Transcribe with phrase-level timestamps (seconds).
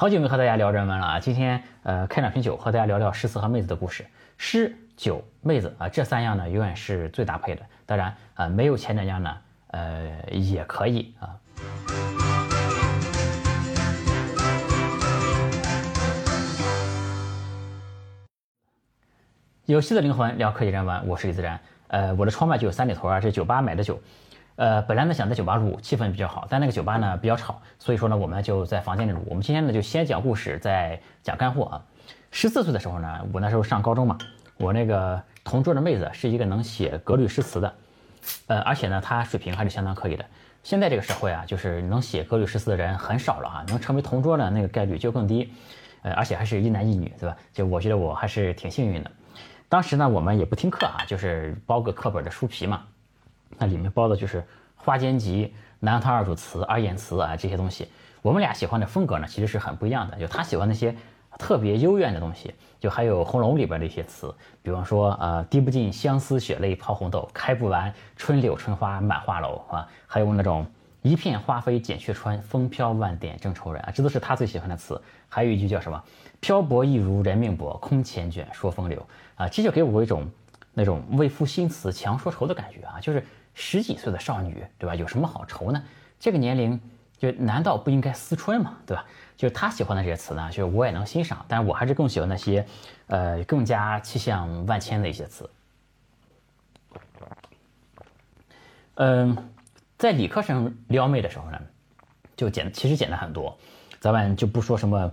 [0.00, 1.20] 好久没和大家聊人文了啊！
[1.20, 4.06] 今天呃开两瓶酒，和大家聊聊诗词和妹子的故事。
[4.38, 7.60] 诗、酒、妹子啊，这三样呢永远是最搭配的。
[7.84, 9.36] 当然啊，没有前两样呢，
[9.72, 11.36] 呃也可以啊。
[19.66, 21.60] 有戏的灵魂聊科技人文，我是李自然。
[21.88, 24.00] 呃，我的窗外就有三里屯啊，这酒吧买的酒。
[24.60, 29.24] 呃，本来呢想在酒吧录，气氛比较好，但那个酒吧呢比较吵，所以说呢我们就在房间里录。
[29.24, 31.82] 我们今天呢就先讲故事，再讲干货啊。
[32.30, 34.18] 十四岁的时候呢，我那时候上高中嘛，
[34.58, 37.74] 我那个同桌的妹子是一个能写格律诗词的，
[38.48, 40.22] 呃，而且呢她水平还是相当可以的。
[40.62, 45.50] 现在这个社会啊，就是能写格律诗词的人很少了哈，能成为同桌的那个概率就更低，
[46.02, 47.34] 呃，而且还是一男一女，对吧？
[47.50, 49.10] 就我觉得我还是挺幸运的。
[49.70, 52.82] 当时呢，我们也不听课啊，就是包个课本的书皮嘛，
[53.58, 54.40] 那里面包的就是
[54.76, 55.46] 《花间集》
[55.80, 57.88] 《南唐二主词》《二言词》啊这些东西。
[58.22, 60.16] 我们俩喜欢的风格呢，其实是很不一样的。
[60.18, 60.94] 就他喜欢那些
[61.38, 70.66] 特别幽怨的东西，就还有《红楼》里边的一些词，比方说呃“滴不尽相思血泪抛红豆，开不完春柳春花满画楼”啊，还有那种
[71.02, 75.00] “一片花飞锦却穿，风飘万点正愁人”啊，这都是他最喜欢的词。
[75.28, 76.02] 还有一句叫什么？
[76.40, 79.48] 漂泊亦如人命薄，空缱绻说风流啊！
[79.48, 80.26] 这就给我一种
[80.72, 82.98] 那种为赋新词强说愁的感觉啊！
[83.00, 84.94] 就是十几岁的少女，对吧？
[84.94, 85.82] 有什么好愁呢？
[86.18, 86.80] 这个年龄
[87.18, 88.76] 就难道不应该思春吗？
[88.86, 89.04] 对吧？
[89.36, 92.66] 就是他喜欢的这些词呢，就是我也能欣赏，但是我还是更喜欢那些
[93.06, 95.48] 呃更加气象万千的一些词。
[98.96, 99.36] 嗯，
[99.96, 101.60] 在理科生撩妹的时候呢，
[102.36, 103.58] 就简其实简单很多，
[103.98, 105.12] 咱们就不说什么。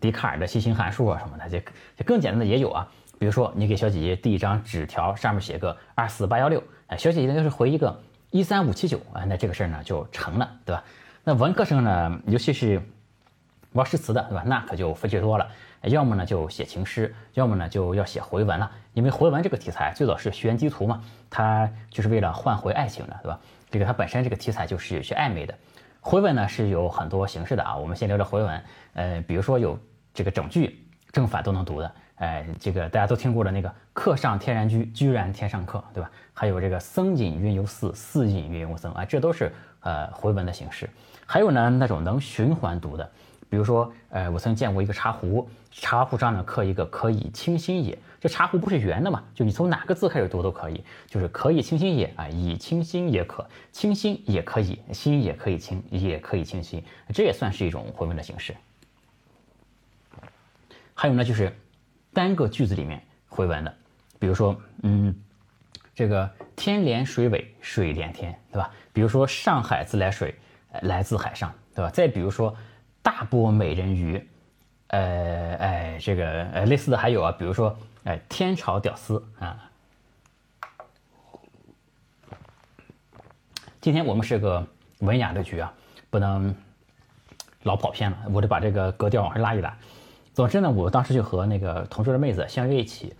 [0.00, 1.58] 笛卡尔的楔形函数啊什么的，就
[1.96, 2.86] 就更简单的也有啊。
[3.18, 10.84] 比如说，你给小姐姐递一张纸条，上面写个二四八幺六，哎，小姐姐要是回一个一三五七九，哎，那这个事儿呢就成了，对吧？
[11.24, 12.80] 那文科生呢，尤其是
[13.72, 14.42] 玩诗词的，对吧？
[14.46, 15.48] 那可就费劲多了，
[15.82, 18.70] 要么呢就写情诗，要么呢就要写回文了。
[18.92, 23.40] 因为回文这个题材最早是玄机图嘛，它就是为了换回爱情的，对吧？
[23.70, 25.54] 这个它本身这个题材就是有些暧昧的。
[26.00, 29.78] 回文呢是有很多形式的啊，我们先聊聊回文，呃，比如说有。
[30.16, 36.10] 这个整句正反都能读的，哎，这个大家都听过的那个“客上天然居，居然天上客”，对吧？
[36.32, 40.88] 还有这个“僧隐云游寺，寺隐云游僧”，啊，这都是呃回文的形式。
[41.26, 43.10] 还有呢，那种能循环读的，
[43.50, 49.20] 比如说，呃，我曾见过一个茶壶，茶壶上呢刻一个“可以清心也”，这茶壶不是圆的嘛？
[49.34, 58.54] 就你从哪个字开始读都可以，就是“可以清心也”啊，以清心也可，清心也可以，心也可以清，也可以清心，这也算是一种回文的形式。
[60.94, 61.52] 还有呢，就是
[62.14, 63.76] 单个句子里面回文的，
[64.18, 65.14] 比如说，嗯，
[65.94, 68.70] 这个天连水尾，水连天，对吧？
[68.92, 70.34] 比如说上海自来水，
[70.82, 71.90] 来自海上，对吧？
[71.90, 72.56] 再比如说
[73.02, 74.24] 大波美人鱼，
[74.88, 79.70] 呃，哎，这个呃类似的还有啊，比如说哎天朝屌丝啊。
[83.80, 84.66] 今天我们是个
[85.00, 85.70] 文雅的局啊，
[86.08, 86.54] 不能
[87.64, 89.76] 老跑偏了，我得把这个格调往上拉一拉。
[90.34, 93.14] 总之呢，我当时就和那个同桌的妹子相约一起，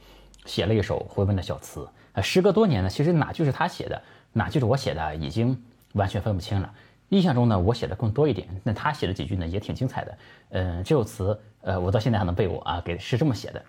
[0.47, 1.89] 写了一首回文的小词。
[2.13, 4.03] 呃，时隔多年呢，其实哪句是他写的，
[4.33, 5.57] 哪句是我写的，已经
[5.93, 6.69] 完全分不清了。
[7.11, 10.19] 印象中呢，我写的更多一点，那他写的几句呢，也挺精彩的。
[10.51, 13.65] 嗯，这首词，呃，我到现在还能背我啊，给是这么写的。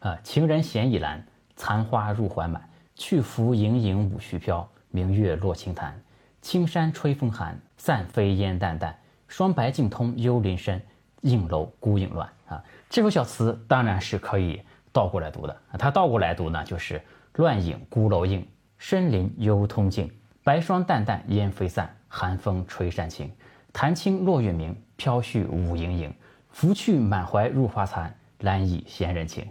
[0.00, 1.24] 啊，情人闲倚栏，
[1.54, 5.96] 残花入怀满，去浮盈盈舞絮飘，明月落青潭。
[6.42, 10.82] 青山吹风寒，散飞烟淡淡，霜白径通幽林深。
[11.22, 14.60] 影楼孤影乱啊，这首小词当然是可以
[14.92, 15.56] 倒过来读的。
[15.78, 17.00] 它倒过来读呢，就是
[17.34, 18.44] 乱影孤楼映，
[18.76, 20.10] 深林幽通径，
[20.42, 23.30] 白霜淡淡烟飞散，寒风吹山青。
[23.72, 26.12] 潭清落月明，飘絮舞盈盈，
[26.50, 29.46] 拂去满怀入花残，懒倚闲人情。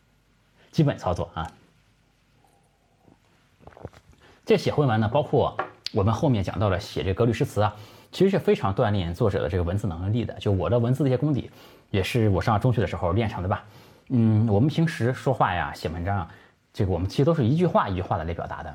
[0.70, 1.50] 基本操作啊。
[4.44, 5.56] 这写回文呢，包括
[5.94, 7.74] 我们后面讲到的写这格律诗词啊。
[8.10, 10.32] 其实是非常锻炼作者的这个文字能力的。
[10.38, 11.50] 就我的文字的一些功底，
[11.90, 13.64] 也是我上中学的时候练成的吧。
[14.08, 16.30] 嗯，我们平时说话呀、写文章啊，
[16.72, 18.74] 这个我们其实都是一句话一句话的来表达的。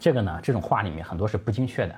[0.00, 1.94] 这个呢，这种话里面很多是不精确的。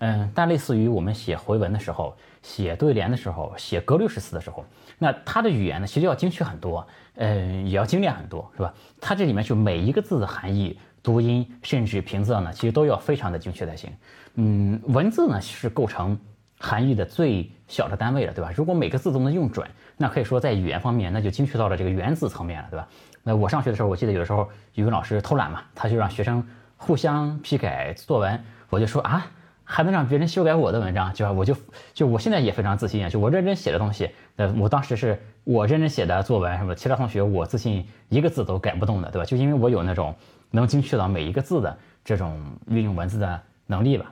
[0.00, 4.64] 嗯，但类似于我们写回文的时候、写对联的时候、写格律诗词的时候，
[4.96, 6.86] 那它的语言呢，其实要精确很多，
[7.16, 8.72] 嗯，也要精炼很多，是吧？
[9.00, 10.78] 它这里面就每一个字的含义。
[11.00, 13.90] 读音甚至平仄呢，其实都要非常的精确才行。
[14.34, 16.18] 嗯，文字呢是构成
[16.58, 18.50] 含义的最小的单位了，对吧？
[18.54, 19.66] 如果每个字都能用准，
[19.96, 22.88] 那可以说在语言方面那就精确到了这个原字层面了，对吧？
[23.22, 26.42] 那我上学的时候，我记得有的时候语文老师偷懒嘛，他就让学生
[26.76, 29.26] 互相批改作文，我就说啊
[29.64, 31.32] 还能让别人修改我的文章，就吧？
[31.32, 31.54] 我就
[31.92, 39.26] 就我现在也非常自信啊，就我认真写的东西，呃，我当时是我认真写的作文什么，其他同学我自信一个字都改不动的，对吧？
[39.26, 40.14] 就因为我有那种
[40.50, 44.10] 能精确到每一个字的这种运用文字的能力吧。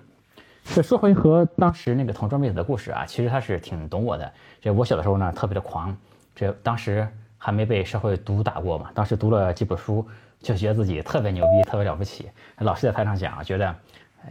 [0.74, 4.30] 这说回和当时那个同桌妹子的故事啊，其实她是挺懂我的。
[4.60, 5.96] 这我小的时候呢，特别的狂，
[6.34, 7.08] 这当时
[7.38, 10.06] 还没被社会毒打过嘛，当时读了几本书，
[10.40, 12.28] 就觉得自己特别牛逼，特别了不起。
[12.58, 13.74] 老师在台上讲，觉得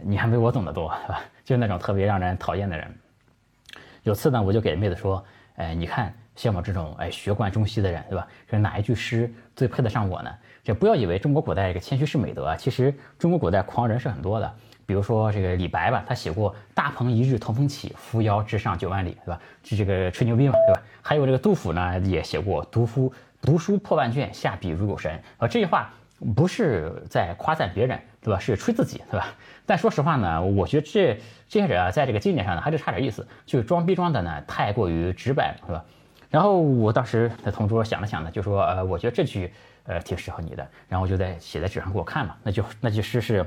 [0.02, 1.20] 你还没我懂得多，是吧？
[1.44, 2.94] 就那种特别让人讨厌的人。
[4.04, 5.24] 有次呢，我就给妹子说，
[5.56, 8.28] 哎，你看像我这种哎学贯中西的人，对吧？
[8.48, 10.30] 这哪一句诗最配得上我呢？
[10.62, 14.54] 这不要以为中国古代这个谦虚是美德啊，其实中国古代狂人是很多的。
[14.86, 19.40] 比如说这个李白吧，他写过“大鹏一日同风起，扶摇直上九万里”，对吧？
[19.62, 20.80] 这这个吹牛逼嘛，对吧？
[21.02, 23.12] 还有这个杜甫呢，也写过“读书
[23.42, 25.20] 读书破万卷，下笔如有神”。
[25.38, 25.92] 啊，这句话
[26.36, 28.38] 不是在夸赞别人，对吧？
[28.38, 29.34] 是吹自己，对吧？
[29.66, 35.84] 但说实话呢，我觉得这这些人啊，在这个经典上呢，还是差点意思，就是装逼装的呢，太过于直白，是吧？
[36.30, 39.52] 然后我当时的同桌想了想呢，就说：“呃，我觉得这句
[39.84, 43.44] 呃挺适合你的。”然后就在写在纸上给我看嘛，那就那句诗是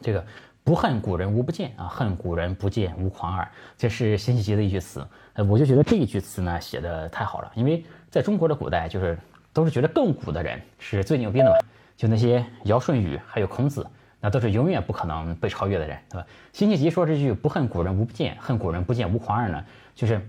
[0.00, 0.24] 这个。
[0.64, 3.48] 不恨古人无不见啊，恨古人不见无狂耳。
[3.76, 5.04] 这是辛弃疾的一句词，
[5.48, 9.18] 我就觉得这一句词呢写的太好了，因为在中国的古代，就是
[9.52, 11.56] 都是觉得更古的人是最牛逼的嘛，
[11.96, 13.84] 就那些尧舜禹还有孔子，
[14.20, 16.26] 那都是永远不可能被超越的人，对吧？
[16.52, 19.64] 辛弃疾说这句不恨古人无不见，恨古人不见无狂耳呢，
[19.96, 20.24] 就是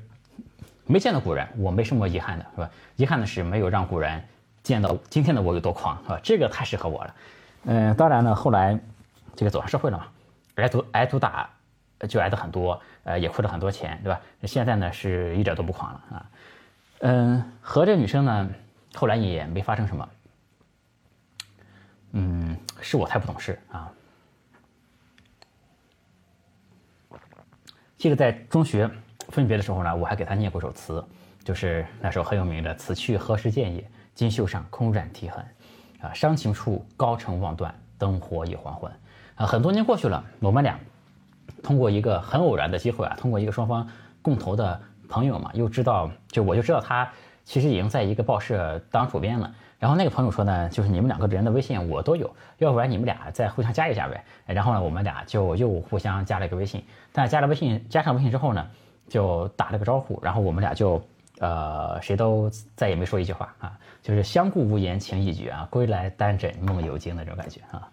[0.87, 2.69] 没见到古人，我没什么遗憾的，是吧？
[2.95, 4.19] 遗憾的是没有让古人
[4.63, 6.19] 见到今天的我有多狂，是吧？
[6.23, 7.15] 这个太适合我了。
[7.65, 8.79] 嗯，当然呢，后来
[9.35, 10.07] 这个走上社会了嘛。
[10.55, 11.49] 挨毒挨毒打，
[12.07, 14.21] 就挨的很多，呃，也亏了很多钱，对吧？
[14.43, 16.25] 现在呢是一点都不狂了啊，
[16.99, 18.49] 嗯，和这女生呢
[18.93, 20.09] 后来也没发生什么，
[22.11, 23.91] 嗯，是我太不懂事啊。
[27.97, 28.89] 记得在中学
[29.29, 31.03] 分别的时候呢，我还给她念过首词，
[31.43, 33.89] 就是那首很有名的“此去何时见也？
[34.13, 35.43] 金袖上空染啼痕，
[36.01, 38.91] 啊，伤情处高城望断，灯火已黄昏。”
[39.45, 40.79] 很多年过去了，我们俩
[41.61, 43.87] 通过一个很偶然的机会啊，通过一个双方
[44.21, 44.79] 共同的
[45.09, 47.09] 朋友嘛，又知道，就我就知道他
[47.43, 49.53] 其实已经在一个报社当主编了。
[49.79, 54.23] 然后那个朋友说呢，就是你们两个人的微信我都有，要不然你们俩再互相加一下呗。
[54.45, 56.83] 然后呢，我们俩就又互相加了一个微信。
[57.11, 58.65] 但加了微信，加上微信之后呢，
[59.09, 61.05] 就打了个招呼，然后我们俩就
[61.39, 67.89] 呃，谁都再也没说一句话啊，就是相顾无言情意绝啊，归来单枕梦犹惊那种感觉啊。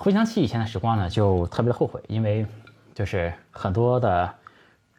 [0.00, 2.46] 回想起以前的时光呢，就特别的后悔，因为
[2.94, 4.32] 就是很多的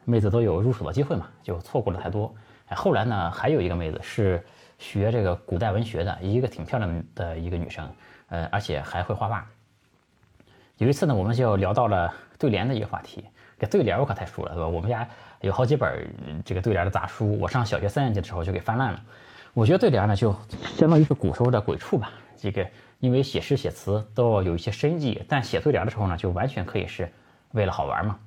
[0.03, 2.35] 妹子都有入手的机会嘛，就错过了太多。
[2.67, 4.45] 哎，后来呢，还有一个妹子是
[4.77, 7.89] 学这个古代文学的，一个挺漂亮的一个女生，
[8.27, 9.47] 呃，而且还会画画。
[10.75, 13.23] 有一次呢，我们就聊到了对联的一个话题。
[13.57, 14.67] 这对联我可太熟了，对吧？
[14.67, 15.07] 我们家
[15.39, 16.05] 有好几本
[16.43, 19.01] 这个对联的杂书，我上小学三年级的时候就给翻烂了。
[19.53, 20.35] 我觉得对联呢，就
[20.75, 22.67] 相当于是古时候的鬼畜吧，这个。
[22.99, 27.11] 因为写诗写词都要有一些深意，但写对联的时候呢，就完全可以是
[27.51, 28.17] 为了好玩嘛。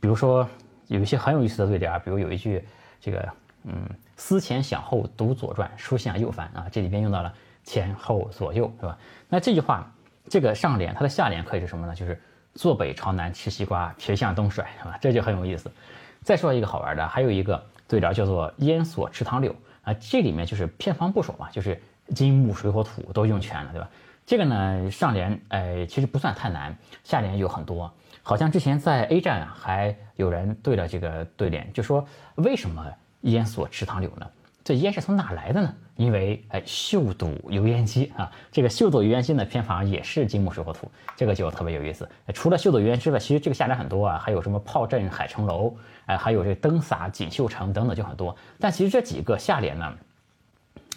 [0.00, 0.48] 比如说
[0.86, 2.64] 有一些很有意思的对联，比如有一句
[3.00, 3.28] 这个
[3.64, 7.32] 嗯“思前想后读左传，书向右翻”啊，这里边用到了
[7.64, 8.98] 前后左右，是吧？
[9.28, 9.92] 那这句话
[10.28, 11.94] 这个上联它的下联可以是什么呢？
[11.94, 12.20] 就是
[12.54, 14.98] “坐北朝南吃西瓜，皮向东甩”，是吧？
[15.00, 15.70] 这就很有意思。
[16.22, 21.80] 再说一个好玩的，还有一个对联叫做“烟锁池塘柳”啊，这里面就是偏方部首嘛，就是
[22.14, 23.88] 金木水火土都用全了，对吧？
[24.26, 27.90] 这个呢，上联呃其实不算太难，下联有很多。
[28.24, 32.04] 好像之前在 A 站还有人对了这个对联，就说
[32.34, 32.84] 为什么
[33.20, 34.26] 烟锁池塘柳呢？
[34.64, 35.72] 这烟是从哪来的呢？
[35.94, 42.08] 因为哎，秀堵油烟机啊，这个秀堵油烟机呢偏旁也是金木水火土，这个就特别有意思。
[42.34, 45.72] 除了秀堵油烟之外，其实这个下联很多啊，还有什么炮震海城楼，
[46.06, 48.34] 哎，还有这个灯洒锦绣城等等就很多。
[48.58, 49.94] 但其实这几个下联呢，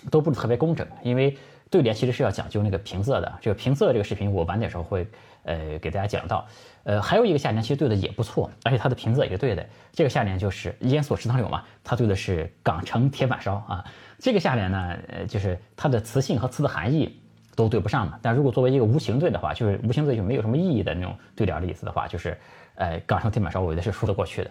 [0.09, 1.37] 都不是特别工整，因为。
[1.69, 5.07] 对联其实是要讲究那个平仄的，这个平仄这个视频我晚点时候会
[5.43, 6.47] 呃给大家讲到。
[6.85, 9.63] 呃，还有一个下联其实对的也不错，而且它的平仄也是对的。
[9.91, 13.85] 这个下联就是烟锁池塘柳嘛，它对的是港城铁板烧啊。
[14.17, 17.19] 这个下联呢，呃，就是它的词性和词的含义
[17.55, 18.17] 都对不上嘛。
[18.21, 22.35] 但如果作为一个无形对的话，就是无形对就没有什么意义的那种对联的意思的话，就是
[22.75, 24.49] 呃港城铁板烧，我觉得是说得过去的。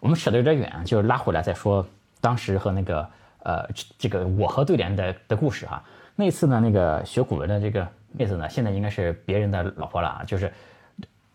[0.00, 1.86] 我们扯得有点远，就是拉回来再说
[2.20, 3.08] 当时和那个
[3.44, 5.84] 呃这个我和对联的的故事哈。
[6.20, 10.24] 那次呢，那个学古文的这个妹子呢，现在应该是别人的老婆了啊。
[10.26, 10.52] 就是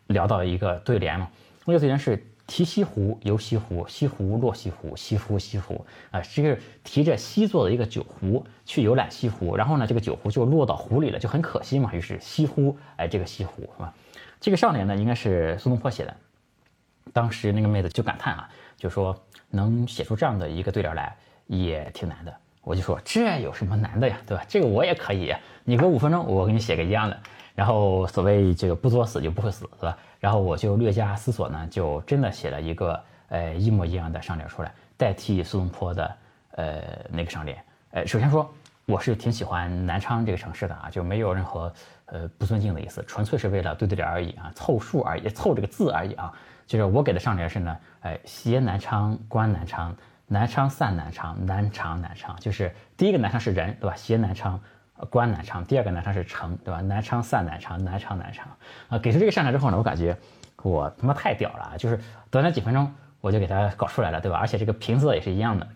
[0.07, 1.29] 聊到一个对联嘛，
[1.63, 11.93] 那个对联是提西湖游西湖，西湖落西湖，西湖西湖啊，这个提着西做的一个酒壶去游览西湖，然后呢，这个酒壶就落到湖里了，就很可惜嘛。
[11.93, 13.93] 于是西湖，哎，这个西湖是吧？
[14.41, 16.13] 这个上联呢，应该是苏东坡写的。
[17.13, 19.17] 当时那个妹子就感叹啊，就说
[19.49, 21.15] 能写出这样的一个对联来
[21.47, 22.35] 也挺难的。
[22.63, 24.43] 我就说这有什么难的呀，对吧？
[24.47, 27.17] 这个我也可以，你给我五分钟，我给你写个一样的。
[27.53, 29.97] 然后所谓这个不作死就不会死，对吧？
[30.19, 36.15] 然后我就略加思索呢，就真的写了一个呃一模一样的上联出来，代替苏东坡的
[36.51, 37.57] 呃那个上联。
[37.91, 38.51] 呃，首先说
[38.85, 41.71] 我是挺喜欢南昌这个城市的啊，就没有任何
[42.05, 46.33] 呃不尊敬的意思，纯粹是为了对对联而已啊，凑数而已，凑这个字而已啊。
[46.65, 49.95] 就是我给的上联是呢，哎，携南昌，观南昌，
[50.33, 53.95] 南昌散南昌，南昌南昌，就是第一个南昌是人，对吧？
[53.95, 54.59] 携南昌。
[55.09, 56.79] 观南昌，第二个南昌是城，对吧？
[56.81, 58.47] 南昌散南昌，南昌南昌
[58.87, 58.97] 啊。
[58.97, 60.17] 给出这个上联之后呢，我感觉
[60.61, 61.99] 我他妈太屌了，就是
[62.31, 62.89] 短短几分钟
[63.21, 64.37] 我就给他搞出来了，对吧？
[64.37, 65.67] 而且这个平仄也是一样的，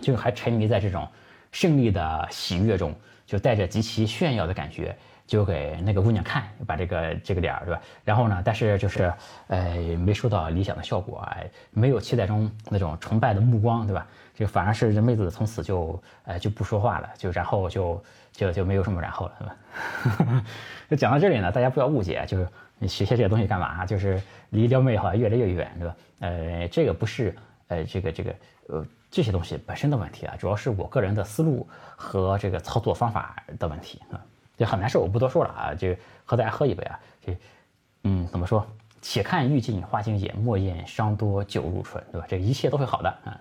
[0.00, 1.08] 就还沉迷在这种
[1.52, 2.94] 胜利的喜悦中，
[3.26, 4.94] 就带着极其炫耀的感觉，
[5.26, 7.80] 就给那个姑娘看，把这个这个点儿，对吧？
[8.04, 9.12] 然后呢，但是就是
[9.48, 14.06] 呃没收到理想的效果，哎，没有期待中那种崇拜的目光，对吧？
[14.34, 18.02] 就反而是这妹子从此就呃就不说话了，就然后就。
[18.34, 20.44] 就就没有什么然后了，对吧？
[20.90, 22.48] 就讲到这里呢，大家不要误解，就是
[22.80, 23.86] 你学些这些东西干嘛？
[23.86, 25.96] 就是离撩妹好像越来越远，对吧？
[26.18, 27.32] 呃，这个不是
[27.68, 28.34] 呃这个这个
[28.70, 31.64] 呃这些东西本身的问题啊，主要是我个人的思路
[31.94, 34.20] 和这个操作方法的问题啊。
[34.56, 35.94] 就很难受，我不多说了啊，就
[36.24, 37.00] 和大家喝一杯啊。
[37.24, 37.36] 这
[38.04, 38.66] 嗯，怎么说？
[39.00, 42.26] 且看欲尽花经眼，莫言伤多酒入唇，对吧？
[42.28, 43.40] 这一切都会好的啊。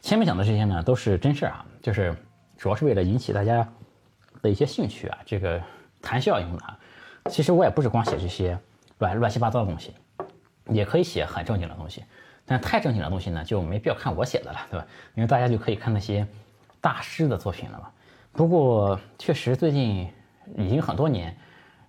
[0.00, 2.14] 前面讲的这些呢，都是真事儿啊，就是
[2.58, 3.66] 主要是为了引起大家
[4.42, 5.62] 的一些兴趣啊，这个
[6.02, 6.78] 谈笑用的啊。
[7.30, 8.58] 其实我也不是光写这些
[8.98, 9.94] 乱乱七八糟的东西，
[10.66, 12.04] 也可以写很正经的东西。
[12.50, 14.84] 但太正经的东西呢，就没必要看我写的了，对吧？
[15.14, 16.26] 因为大家就可以看那些
[16.80, 17.88] 大师的作品了嘛。
[18.32, 20.08] 不过确实最近
[20.56, 21.36] 已经很多年，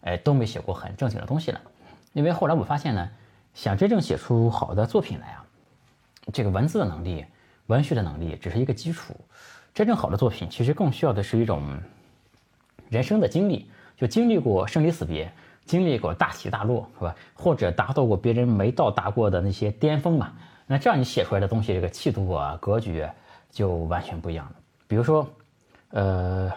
[0.01, 1.59] 哎，都没写过很正经的东西了。
[2.13, 3.09] 因为后来我发现呢，
[3.55, 5.43] 想真正写出好的作品来啊，
[6.31, 7.25] 这个文字的能力。
[7.65, 9.15] 文学的能力只是一个基础，
[9.73, 11.79] 真正好的作品其实更需要的是一种
[12.89, 13.65] 人生的经历，
[13.97, 15.31] 就经历过生离死别，
[15.65, 17.15] 经历过大起大落，是吧？
[17.33, 20.33] 或者达到过别人没到达过的那些巅峰嘛？
[20.67, 23.07] 那这样你写出来的东西，这个气度啊、格局
[23.49, 24.55] 就完全不一样了。
[24.87, 25.27] 比如说，
[25.89, 26.51] 呃，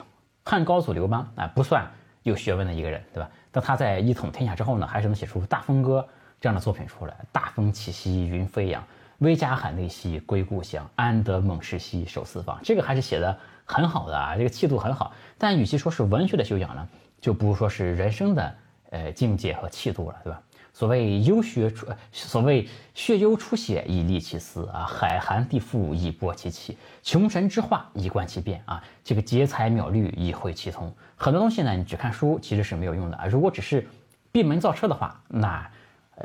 [0.44, 1.84] 汉高祖刘邦啊，不算
[2.22, 3.30] 有学问的一个人，对吧？
[3.50, 6.00] 但他在一统天下之后呢，还是能写出《大风歌》
[6.40, 8.82] 这样的作品出来，大风起兮云飞扬。
[9.18, 12.58] 威加海内兮归故乡，安得猛士兮守四方。
[12.64, 15.12] 这个还是写的很好的啊，这个气度很好。
[15.38, 16.88] 但与其说是文学的修养呢，
[17.20, 18.54] 就不如说是人生的
[18.90, 20.42] 呃境界和气度了，对吧？
[20.74, 30.92] 所谓幽血出，所谓血幽出血以利其思啊，海寒地覆以博其气，穷神之化以观其变啊，这个劫财秒律以会其通。
[31.16, 33.26] 很多东西呢，你只看书其实是没有用的啊。
[33.26, 33.86] 如果只是
[34.32, 35.70] 闭门造车的话，那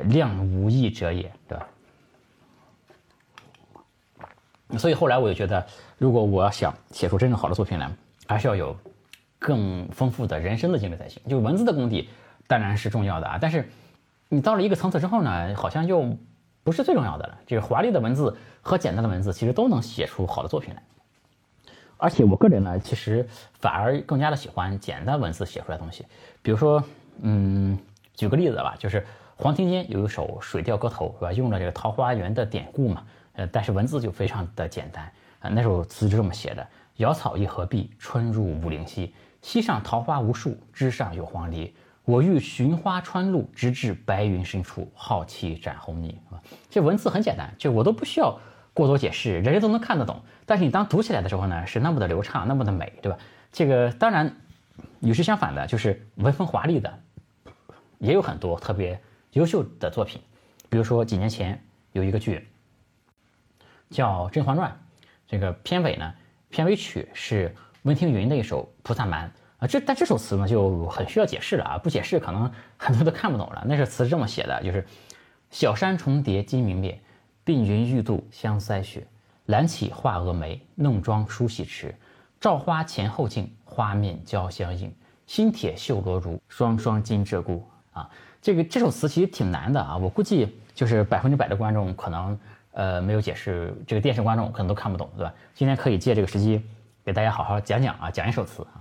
[0.00, 1.66] 量无益者也，对吧？
[4.78, 5.64] 所以后来我就觉得，
[5.96, 7.88] 如果我想写出真正好的作品来，
[8.26, 8.76] 还是要有
[9.38, 11.22] 更丰富的人生的经历才行。
[11.28, 12.08] 就文字的功底
[12.48, 13.68] 当然是重要的啊，但是
[14.32, 16.16] 你到了一个层次之后呢，好像又
[16.62, 17.38] 不是最重要的了。
[17.46, 20.82] 就是华丽的文字和简单的文字其实都能写出好的作品来。
[21.96, 26.06] 而且我个人呢，其实反而更加的喜欢简单文字写出来的东西。
[26.42, 26.82] 比如说，
[27.22, 27.76] 嗯，
[28.14, 31.32] 举个例子吧，就是黄庭坚有一首《水调歌头》，是吧？
[31.32, 33.04] 用了这个桃花源的典故嘛。
[33.34, 35.04] 呃，但是文字就非常的简单
[35.40, 35.50] 啊。
[35.50, 36.66] 那首词就这么写的：
[36.98, 39.12] 瑶草一合碧，春入五陵溪。
[39.42, 41.72] 溪上桃花无数，枝上有黄鹂。
[42.10, 46.20] 我欲寻花穿路，直至白云深处，好奇展红泥。
[46.28, 48.36] 啊，这文字很简单，就我都不需要
[48.74, 50.20] 过多解释，人人都能看得懂。
[50.44, 53.16] 但是你当读起来的时候呢，是那么的流畅，那么的美，对吧？
[53.52, 54.34] 这个当然，
[54.98, 56.98] 与之相反的，就是文风华丽的，
[57.98, 59.00] 也有很多特别
[59.34, 60.20] 优秀的作品。
[60.68, 61.62] 比如说几年前
[61.92, 62.48] 有一个剧。
[63.88, 64.70] 叫《甄嬛传》，
[65.26, 66.12] 这个片尾呢，
[66.48, 69.28] 片尾曲是温庭筠的一首《菩萨蛮》
[69.60, 69.68] 啊。
[69.68, 73.64] 这但这首词呢就很需要解释了啊，不解释可能很多都看不懂了。
[73.66, 74.84] 那首词这么写的，就是
[75.52, 77.00] “小山重叠今明灭，
[77.44, 79.06] 鬓云欲度香腮雪。
[79.46, 81.94] 揽起画蛾眉，弄妆梳洗迟。
[82.40, 84.92] 照花前后镜，花面交相映。
[85.26, 87.60] 新帖绣罗襦，双双金鹧鸪。”
[87.92, 88.10] 啊，
[88.42, 92.38] 这个这首词其实挺难的啊，我估计就是百分之百的观众可能。
[92.72, 95.34] 呃，没有解释，这个电视观众可能都看不懂，对吧？
[95.54, 96.64] 今天可以借这个时机
[97.04, 98.78] 给大家好好讲讲啊，讲一首词啊。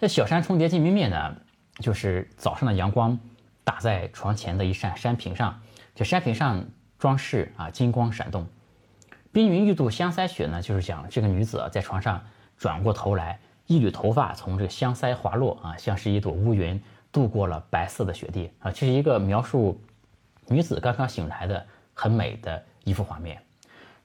[0.00, 1.36] 这小山重叠尽明灭呢，
[1.78, 3.18] 就是早上的阳光
[3.62, 5.60] 打在床前的一扇山屏上，
[5.94, 6.64] 这山屏上
[6.98, 8.46] 装饰啊金光闪动，
[9.30, 12.24] 冰云玉度香腮雪呢，就是讲这个女子啊在床上
[12.56, 19.78] 转过头来，一缕头发从这个香腮滑落啊，像是一朵乌云渡过了白色的雪地啊，这是一个描述
[20.46, 23.38] 女子刚刚醒来的很美的一幅画面。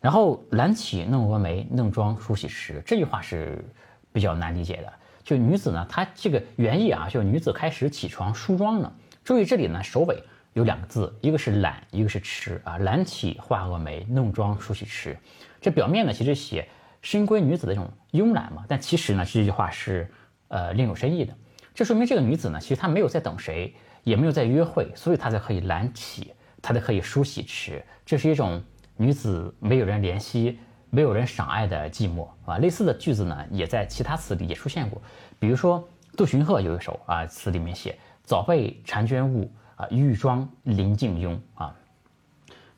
[0.02, 3.64] 然后懒起弄蛾眉，弄妆梳洗时，这句话是
[4.12, 4.92] 比较难理解的。
[5.26, 8.94] 就女子呢，她这个原意啊，就女子开始起床梳妆了。
[9.24, 12.78] 注意这里呢，首尾有两个字，一个是懒，一个是迟啊。
[12.78, 15.18] 懒起画蛾眉，弄妆梳洗迟。
[15.60, 16.70] 这表面呢，其实写
[17.02, 20.08] 深闺女子的这种慵懒嘛，但其实呢，这句话是
[20.50, 21.36] 呃另有深意的。
[21.74, 27.84] 这说明这个女子呢，其实她没有在等谁，也没有在约会，所以她才可以懒起，她才可以梳洗迟。
[28.06, 28.64] 这是一种
[28.96, 30.60] 女子没有人怜惜。
[30.96, 35.02] 没有人赏爱的寂寞啊，类似的句子呢，也在其他词里也出现过。
[35.38, 35.86] 比如说
[36.16, 41.76] 杜荀鹤有一首啊，词里面写“早被婵娟误啊，玉妆临镜慵”啊。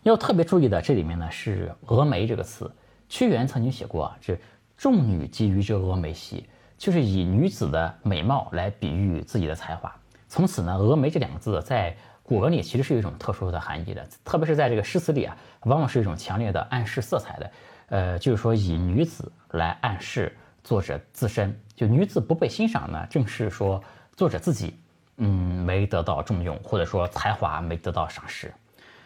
[0.01, 2.73] 要特别注意的，这里面呢是“蛾眉”这个词。
[3.07, 4.35] 屈原曾经写过啊，这
[4.75, 9.95] 众女嫉于这蛾眉兮，就是以女子的美貌来比喻自己的才华。
[10.27, 17.51] 从此呢，“蛾眉”这两个字在古文里其实是有一种特殊的含义的，特别是在这个诗词里啊，往往是一种强烈的暗示色彩的。
[17.87, 23.83] 呃，就是说以女子来暗示作者自身，就女子不被欣赏呢，正是说
[24.15, 24.77] 作者自己，
[25.17, 25.27] 嗯，
[25.65, 28.53] 没得到重用，或者说才华没得到赏识。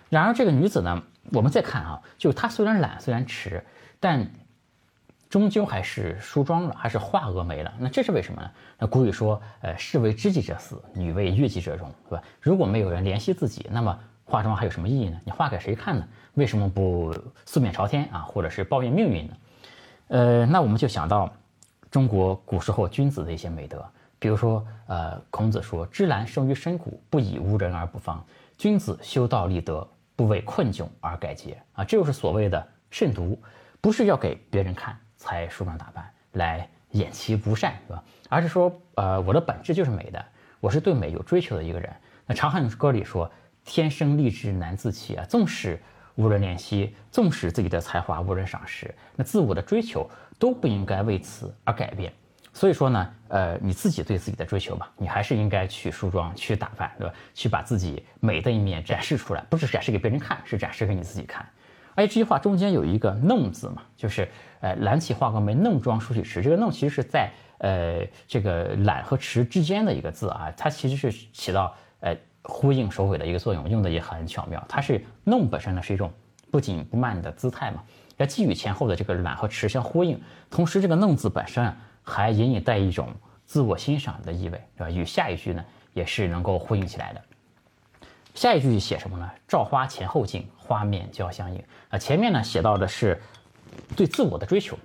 [0.09, 3.63] 然而这个女子呢，我们再看啊，就她虽然懒，虽然迟，
[3.99, 4.29] 但
[5.29, 7.73] 终究还是梳妆了，还是画蛾眉了。
[7.79, 8.51] 那这是为什么呢？
[8.77, 12.23] 那古语说，呃，士为知己者死，女为悦己者容，对吧？
[12.41, 13.97] 如果没有人怜惜自己，那么
[14.31, 15.19] 化妆还有什么意义呢？
[15.25, 16.07] 你化给谁看呢？
[16.35, 17.13] 为什么不
[17.45, 19.33] 素面朝天啊，或者是抱怨命运呢？
[20.07, 21.29] 呃，那我们就想到
[21.89, 23.85] 中国古时候君子的一些美德，
[24.19, 28.23] 比如说，呃，孔子说：“芝兰生于深谷，不以无人而不芳。
[28.57, 29.85] 君子修道立德，
[30.15, 33.37] 不为困窘而改节。”啊，这就是所谓的慎独，
[33.81, 38.01] 不是要给别人看才梳妆打扮来掩其不善，是吧？
[38.29, 40.25] 而是说，呃，我的本质就是美的，
[40.61, 41.93] 我是对美有追求的一个人。
[42.25, 43.29] 那《长恨歌》里说
[43.71, 45.79] ：“天生丽质难自弃啊，纵使。”
[46.15, 50.07] 无人怜惜，纵使自己的才华无人赏识，那自我的追求
[50.37, 52.11] 都不应该为此而改变。
[52.51, 57.13] 所以说呢，呃，你自己对自己的追求吧，你还是应该去梳妆、去打扮，对吧？
[57.33, 61.47] 去把自己美的一面展示出来，不是展示给别人看，是展示给你自己看。
[61.95, 64.27] 而且这句话中间有一个“弄”字嘛，就是
[64.59, 66.41] 呃，懒起画蛾眉，弄妆梳洗迟。
[66.41, 72.13] 这个“弄”其实是在呃这个“懒”和“迟”之间的一个字啊，它其实是起到呃。
[72.43, 74.63] 呼应首尾的一个作用，用的也很巧妙。
[74.67, 76.11] 它是弄本身呢是一种
[76.49, 77.83] 不紧不慢的姿态嘛，
[78.17, 80.19] 要寄予前后的这个懒和迟相呼应。
[80.49, 81.73] 同时，这个弄字本身
[82.03, 83.09] 还隐隐带一种
[83.45, 84.89] 自我欣赏的意味，对吧？
[84.89, 87.21] 与下一句呢也是能够呼应起来的。
[88.33, 89.29] 下一句写什么呢？
[89.47, 91.61] 照花前后镜，花面交相映。
[91.89, 93.21] 啊，前面呢写到的是
[93.95, 94.77] 对自我的追求，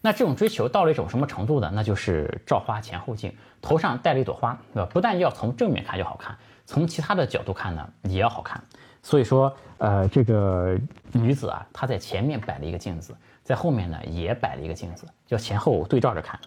[0.00, 1.70] 那这种追求到了一种什么程度呢？
[1.74, 4.88] 那就是照花前后镜，头上戴了一朵花，对吧？
[4.92, 6.38] 不但要从正面看就好看。
[6.72, 8.58] 从其他的角度看呢，也要好看。
[9.02, 10.74] 所以说，呃，这个
[11.12, 16.40] 女子啊，她在前面摆了一个镜子，在后面呢也摆了一个镜子，就前后对照着看。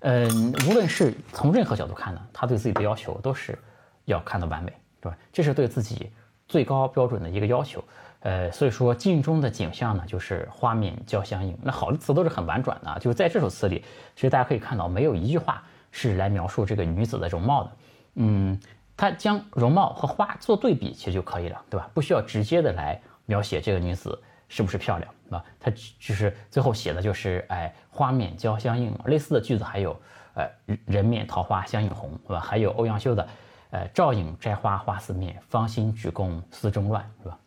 [0.00, 3.58] 嗯，无论是从任何角度看呢，她对自己的要求都是
[4.06, 5.18] 要看到完美，对吧？
[5.30, 6.10] 这是对自己
[6.48, 7.84] 最高标准的一个要求。
[8.20, 11.54] 呃，所以说镜中的景象呢，就是画面交相映。
[11.62, 17.70] 那好的词都是很婉转的，就是在这首词里，其实大家可以看到，没有一句话是来描述这个女子的容貌的。
[18.14, 18.58] 嗯，
[18.96, 21.90] 他将容貌和花做对比，其实就可以了，对吧？
[21.92, 25.44] 不需要直接的来描写这个女子是不是漂亮，啊？
[25.58, 28.96] 他就是最后写的就是，哎，花面交相映。
[29.06, 30.00] 类似的句子还有，
[30.34, 30.48] 呃，
[30.86, 32.40] 人面桃花相映红，是吧？
[32.40, 33.28] 还有欧阳修的，
[33.70, 37.38] 呃，照影摘花花似面，芳心只共丝中乱，是吧？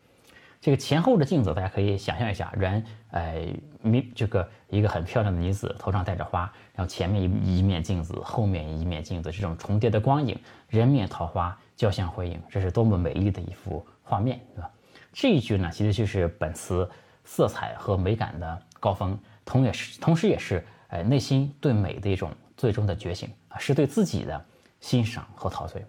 [0.68, 3.48] 这个前后的镜子，大家可以想象一下，人，哎，
[3.82, 6.42] 明这个一个很漂亮的女子，头上戴着花，
[6.74, 14.70] 然后前面一一面镜子，后面一面镜子，这种重叠的光影，人面桃花交相辉映，这是多么美丽的一幅画面，对吧？
[15.14, 16.86] 这一句呢，其实就是本词
[17.24, 24.46] 色彩和美感的高峰，同也是，同时也是，哎，内心对美的一种最终的觉醒啊，是对自己的
[24.82, 25.86] 欣赏和陶醉。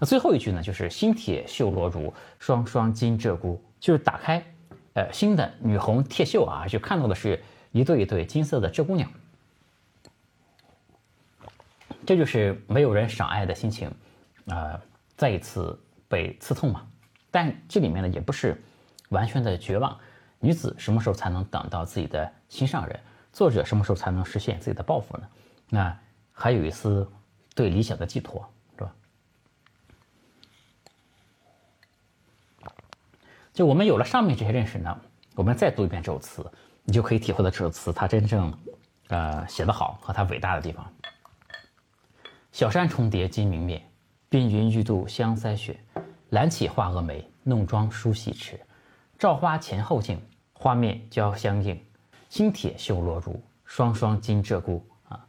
[0.00, 3.56] 那最后一句呢，就是新铁绣罗襦，双双金鹧鸪。
[3.80, 4.44] 就是打开，
[4.92, 9.08] 呃，新的女红铁绣啊，就看到的是一对一对金色的鹧鸪鸟，
[12.06, 13.90] 这就是没有人赏爱的心情，
[14.46, 14.80] 啊，
[15.16, 16.86] 再一次被刺痛嘛。
[17.30, 18.62] 但这里面呢，也不是
[19.08, 19.98] 完全的绝望。
[20.40, 23.00] 女子什么时候才能等到自己的心上人？
[23.32, 25.28] 作者什么时候才能实现自己的抱负呢？
[25.68, 25.98] 那
[26.32, 27.08] 还有一丝
[27.54, 28.44] 对理想的寄托。
[33.52, 35.00] 就我们有了上面这些认识呢，
[35.34, 36.44] 我们再读一遍这首词，
[36.84, 38.52] 你就可以体会到这首词它真正，
[39.08, 40.86] 呃，写得好和它伟大的地方。
[42.52, 43.82] 小山重叠金明灭，
[44.30, 45.78] 鬓云欲度香腮雪。
[46.30, 48.58] 揽起画蛾眉，弄妆梳洗迟。
[49.18, 50.20] 照花前后镜，
[50.52, 51.80] 花面交相映。
[52.28, 53.34] 新铁绣罗襦，
[53.64, 54.80] 双双金鹧鸪。
[55.08, 55.26] 啊，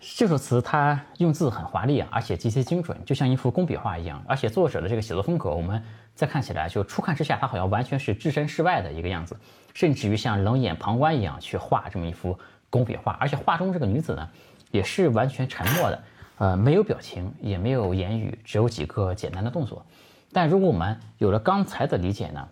[0.00, 4.20] 这首词它用字很华丽啊，而且极其精准，就像一幅工笔画一样。
[4.26, 5.80] 而且作者的这个写作风格，我们
[6.14, 9.36] 再看起来，就初看之下，他好像完全是置身事外的一个样子，
[9.74, 13.12] 甚至于像冷眼旁观一样去画这么一幅工笔画。
[13.20, 14.28] 而且画中这个女子呢，
[14.70, 16.02] 也是完全沉默的。
[16.38, 19.84] 呃，没有表情，也没有言语，只有几个简单的动作。
[20.32, 22.48] 但如果我们有了刚才的理解呢，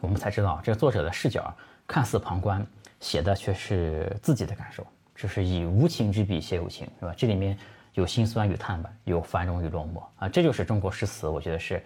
[0.00, 1.52] 我们才知道这个作者的视角
[1.86, 2.64] 看似旁观，
[3.00, 7.12] 写的却是自己的感受，就是以无情之笔写有情，是吧？
[7.16, 7.58] 这里面
[7.94, 11.82] 有辛酸与叹惋，有繁荣与落寞啊，这就是中国诗词，我觉得是，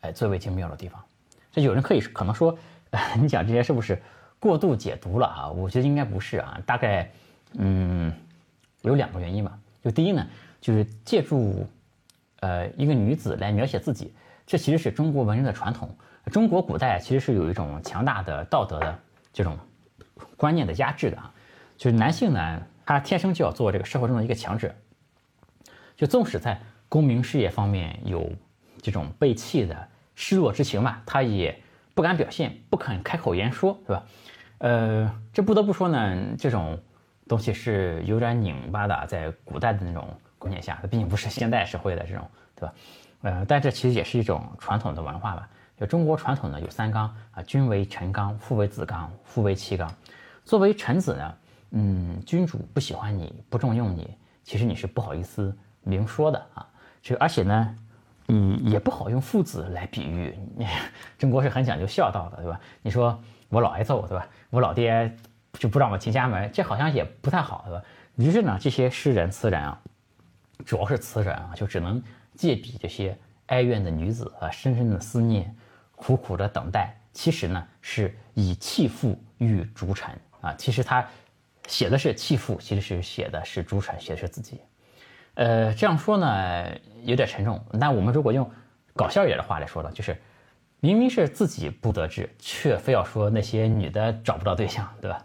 [0.00, 1.02] 哎，最为精妙的地方。
[1.52, 2.56] 这有人可以可能说，
[3.20, 4.00] 你讲这些是不是
[4.38, 5.48] 过度解读了啊？
[5.48, 7.10] 我觉得应该不是啊，大概，
[7.54, 8.12] 嗯，
[8.82, 9.58] 有两个原因吧。
[9.82, 10.26] 就第一呢。
[10.60, 11.66] 就是借助，
[12.40, 14.12] 呃，一个女子来描写自己，
[14.46, 15.88] 这其实是中国文人的传统。
[16.30, 18.98] 中国古代其实是有一种强大的道德的
[19.32, 19.58] 这种
[20.36, 21.32] 观念的压制的啊。
[21.78, 24.70] 就是男性呢，他天生就要做这个社会中的一个强者。
[25.96, 26.60] 就纵使在
[26.90, 28.30] 功名事业方面有
[28.82, 31.56] 这种被弃的失落之情嘛，他也
[31.94, 34.02] 不敢表现，不肯开口言说，是吧？
[34.58, 36.78] 呃，这不得不说呢，这种
[37.28, 40.08] 东西是有点拧巴的，在古代的那种。
[40.40, 42.74] 观念下，它毕竟不是现代社会的这种，对吧？
[43.20, 45.46] 呃，但这其实也是一种传统的文化吧。
[45.78, 49.94] 就中国传统呢，有三纲啊，君为臣纲，父为子纲，夫为妻纲。
[50.42, 51.34] 作为臣子呢，
[51.72, 56.66] 嗯，君主不喜欢你，不重用你，其实你是不好意思明说的啊。
[57.02, 57.76] 这而且呢，
[58.30, 60.34] 嗯，也不好用父子来比喻。
[61.18, 62.60] 中国是很讲究孝道的，对吧？
[62.82, 64.26] 你说我老挨揍，对吧？
[64.50, 65.14] 我老爹
[65.54, 67.82] 就不让我进家门，这好像也不太好，对吧？
[68.16, 69.80] 于是呢，这些诗人词人啊。
[70.66, 72.02] 主要是词人啊，就只能
[72.34, 73.16] 借笔这些
[73.46, 75.56] 哀怨的女子啊，深深的思念，
[75.96, 76.94] 苦苦的等待。
[77.12, 80.54] 其实呢，是以弃妇喻逐臣啊。
[80.58, 81.04] 其实他
[81.66, 84.60] 写的是弃妇，其实是写的是逐臣，写的是自己。
[85.40, 86.66] 呃，这样说呢
[87.02, 87.58] 有点沉重。
[87.72, 88.50] 那我们如果用
[88.94, 90.20] 搞笑一点的话来说呢，就是
[90.80, 95.24] 明明是自己不得志，却非要说那些女的找不到对象，对吧？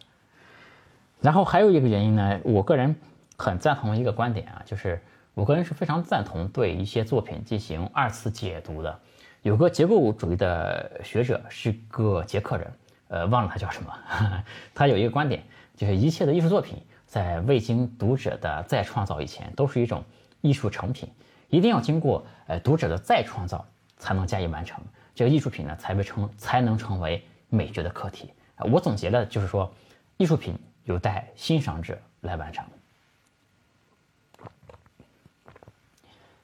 [1.19, 2.95] 然后还有一个原因呢，我个人
[3.37, 5.01] 很赞同一个观点啊，就是。
[5.35, 8.99] 我个人是非常赞同对一些作品进行二次解读的。
[9.41, 12.73] 有个结构主义的学者是个捷克人，
[13.09, 13.93] 呃，忘了他叫什么。
[14.73, 15.43] 他有一个观点，
[15.75, 16.81] 就是一切的艺术作品
[17.15, 20.03] 在未经读者的再创造以前，都是一种
[20.41, 21.09] 艺术成品，
[21.47, 23.65] 一定要经过呃读者的再创造
[23.97, 28.33] 才能加以完成，这个艺术品呢才被称才能成为美学的课题。
[28.69, 29.73] 我总结了，就是说，
[30.17, 32.65] 艺术品有待欣赏者来完成。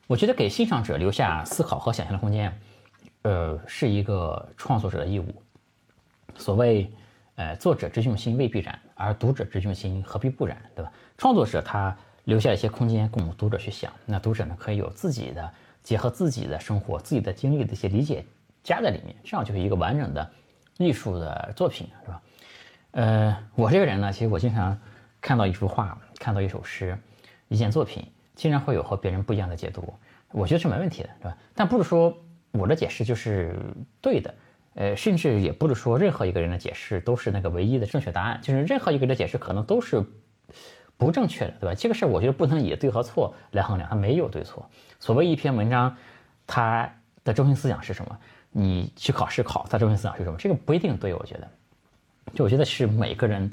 [0.07, 2.57] 我觉得给欣赏者留下思考和想象的空间，
[3.23, 5.43] 呃，是一个创作者的义务。
[6.37, 6.89] 所谓，
[7.35, 10.91] 呃，作者之用心未必然，而读者之用心何必不然，对吧？
[11.17, 18.25] 创作者他留下一些空间供读者去想，那读者呢可以有自己的结合自己的生活、自己的经历的一些理解
[18.63, 20.31] 加在里面，这样就是一个完整的
[20.77, 22.21] 艺术的作品，是吧？
[22.91, 24.79] 呃，我这个人呢，其实我经常
[25.19, 26.97] 看到一幅画，看到一首诗，
[27.47, 28.05] 一件作品。
[28.33, 29.93] 经常会有和别人不一样的解读，
[30.31, 31.37] 我觉得是没问题的，对吧？
[31.53, 32.17] 但不是说
[32.51, 33.55] 我的解释就是
[33.99, 34.33] 对的，
[34.73, 40.03] 呃，甚至也不是说任何一个人的解释都是那个唯一的正确答案，就是任何一个人的解释可能都是
[40.97, 41.75] 不正确的，对吧？
[41.75, 44.69] 这个事儿我觉得不能以对和错来衡量，它没有对错。
[44.99, 45.97] 所谓一篇文章，
[46.45, 48.17] 它的中心思想是什么？
[48.51, 50.37] 你去考试考它中心思想是什么？
[50.37, 51.47] 这个不一定对，我觉得，
[52.33, 53.51] 就我觉得是每个人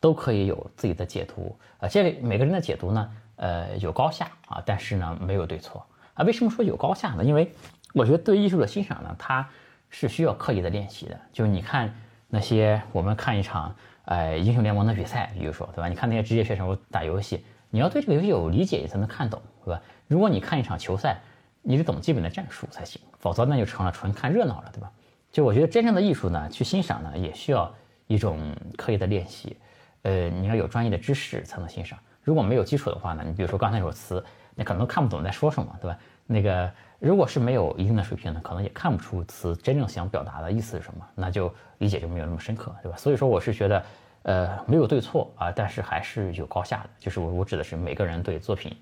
[0.00, 3.10] 都可以有自己的解读啊，这里每个人的解读呢？
[3.36, 6.24] 呃，有高下啊，但是呢，没有对错啊。
[6.24, 7.22] 为什么说有高下呢？
[7.22, 7.52] 因为
[7.94, 9.48] 我觉得对艺术的欣赏呢，它
[9.90, 11.18] 是需要刻意的练习的。
[11.32, 11.94] 就是你看
[12.28, 13.74] 那些我们看一场
[14.04, 15.88] 呃英雄联盟的比赛，比如说对吧？
[15.88, 19.80] 你看那些职业选手打游戏，你要对这个游戏有理解，你才能看懂，对吧？
[20.06, 21.18] 如果你看一场球赛，
[21.62, 24.90] 你得懂基本的战术才行，否则那就成了纯看热闹了，对吧？
[25.30, 27.72] 就我觉得真正的艺术呢，去欣赏呢，也需要
[28.06, 29.56] 一种刻意的练习。
[30.02, 31.98] 呃，你要有专业的知识才能欣赏。
[32.22, 33.22] 如果没有基础的话呢？
[33.26, 34.24] 你比如说刚才那首词，
[34.54, 35.98] 你可能都看不懂在说什么，对吧？
[36.30, 42.98] 那个如果是没有一定的水平呢，可能也看不出词真正想表达的意思是什么，那就理解就没有那么深刻，对吧？
[42.98, 43.84] 所以说我是觉得，
[44.24, 48.76] 呃，没有对错啊，但是还是有高下的，就是我我指的是每个人对作品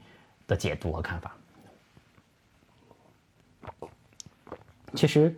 [0.48, 1.32] 的解读和看法。
[4.94, 5.32] 其实，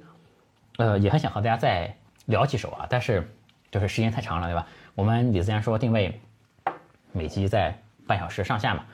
[0.78, 1.94] 呃，也很想和大家再
[2.26, 3.28] 聊几首啊，但是
[3.70, 4.66] 就是时间太长了，对吧？
[4.94, 6.18] 我们李自然说定位
[7.12, 8.84] 每集在半小时上下嘛，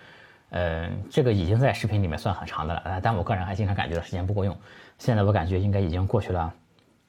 [0.56, 4.56] 嗯，这个已经在视频里面算很长的了，但我个人还经常感觉到时间不够用。
[4.98, 6.52] 现在我感觉应该已经过去了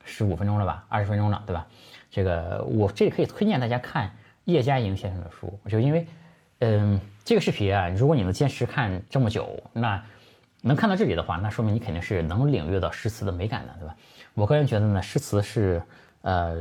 [0.03, 1.67] 十五分钟了吧，二十分钟了，对吧？
[2.09, 4.11] 这个我这里可以推荐大家看
[4.45, 6.07] 叶嘉莹先生的书，就因为，
[6.59, 10.03] 嗯，这个视频啊，如果你能坚持看这么久，那
[10.61, 13.95] 能看到这里的话，那说明你肯定是能领略到诗词的美感的，对吧？
[14.33, 15.79] 我个人觉得呢，诗词是
[16.21, 16.55] 呃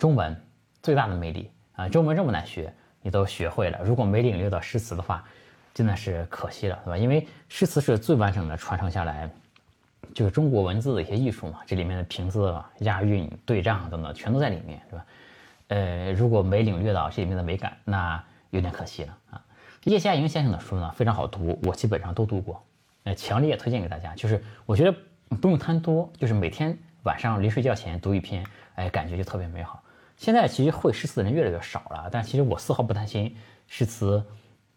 [0.00, 0.36] 中文
[0.82, 5.24] 最大的魅力啊，中文这么难学，你都学会了，如果没领略到诗词的话，
[5.78, 6.98] 真的是可惜了，对吧？
[6.98, 9.30] 因为诗词是最完整的传承下来。
[10.12, 15.06] 就是中国文字的一些艺术嘛，这里面的平仄、押韵、对仗等等，全都在里面，是吧？
[15.68, 19.40] 呃，如果没领略到这里面的美感，那有点可惜了啊。
[19.84, 22.60] 叶嘉莹先生的书呢，非常好读，我基本上都读过，
[23.04, 24.12] 呃，强烈推荐给大家。
[24.16, 24.92] 就是我觉得
[25.36, 29.80] 不用贪多，就是每天晚上临睡觉前读一篇，哎，感觉就特别美好。
[30.16, 33.36] 现在其实会诗词的人越来越少了，但其实我丝毫不担心
[33.68, 34.24] 诗词，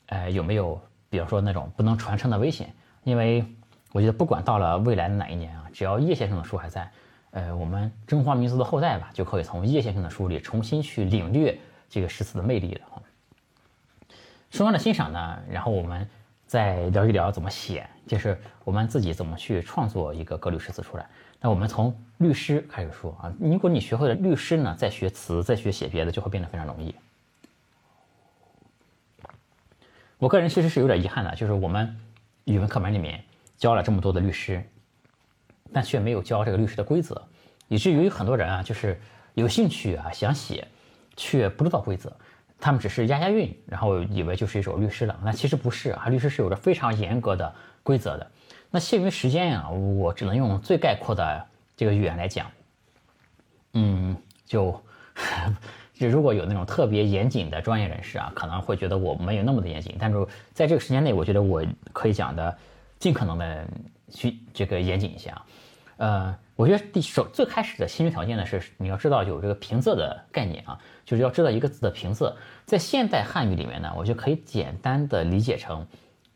[0.08, 0.80] 呃，有没有
[1.12, 3.46] 比方说那种不能传承的危险，因为。
[3.94, 6.90] 我觉得不管到了未来的哪一年啊，只要叶先生的书还在，
[7.32, 12.96] 呃，我们中华民族的后代吧，就可以从叶先生的书里重新去领略这个诗词的魅力了啊。
[14.50, 16.08] 说完了欣赏呢，然后我们
[16.48, 21.06] 再聊一聊怎么写，就是我们自己怎么去创作一个格律诗词出来。
[21.42, 26.96] 那我们从律诗开始说啊，如果你学会了律诗呢，再学词，再学写别的，就会变得非常容易。
[30.22, 32.00] 我个人其实是有点遗憾的，就是我们
[32.44, 33.24] 语文课本里面。
[33.58, 34.64] 教了这么多的律师，
[35.72, 37.20] 但却没有教这个律师的规则，
[37.68, 39.00] 以至于很多人啊，就是
[39.36, 40.68] 有兴趣啊想写，
[41.16, 42.12] 却不知道规则，
[42.60, 45.20] 他们只是押押韵，然后以为就是一首律诗了。
[45.24, 47.54] 那其实不是啊，律师是有着非常严格的
[47.84, 48.32] 规则的。
[48.72, 52.50] 那限于时间呀，我只能用最概括的这个语言来讲。
[53.74, 54.84] 嗯，就
[56.02, 62.58] 就如果有那种特别严谨的专业人士啊，可能会觉得我没有那么的严谨，但是在这个时间内，我觉得我可以讲的。
[63.02, 63.68] 尽可能的
[64.12, 65.46] 去这个严谨一些啊，
[65.98, 72.32] 呃，我觉得第首最开始的先决条件呢是你要知道有这个平仄的概念啊，就是要知道一个字的平仄，
[72.64, 75.84] 在现代汉语里面呢，我就可以简单的理解成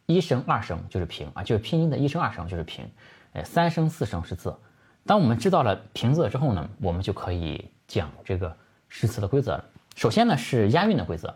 [0.07, 2.83] 一声二声就是平啊，就是拼音的一声二声就是平，
[3.33, 4.55] 呃，三声四声是仄。
[5.05, 8.57] 当我们知道了平仄之后呢，我们就可以讲这个
[8.97, 9.61] 诗词的规则。
[9.93, 11.35] 首先呢是押韵的规则，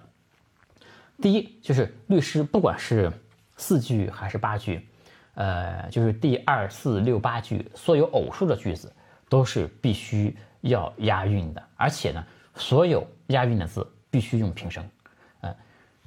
[1.21, 3.11] 第一就是律诗，不管是
[3.57, 4.87] 四句还是八句。
[5.33, 8.93] 呃，就是第二四六八句，所有偶数的句子
[9.27, 14.89] 都是必须要押韵的，而且呢，所有押韵的字必须用平声。
[15.41, 15.55] 嗯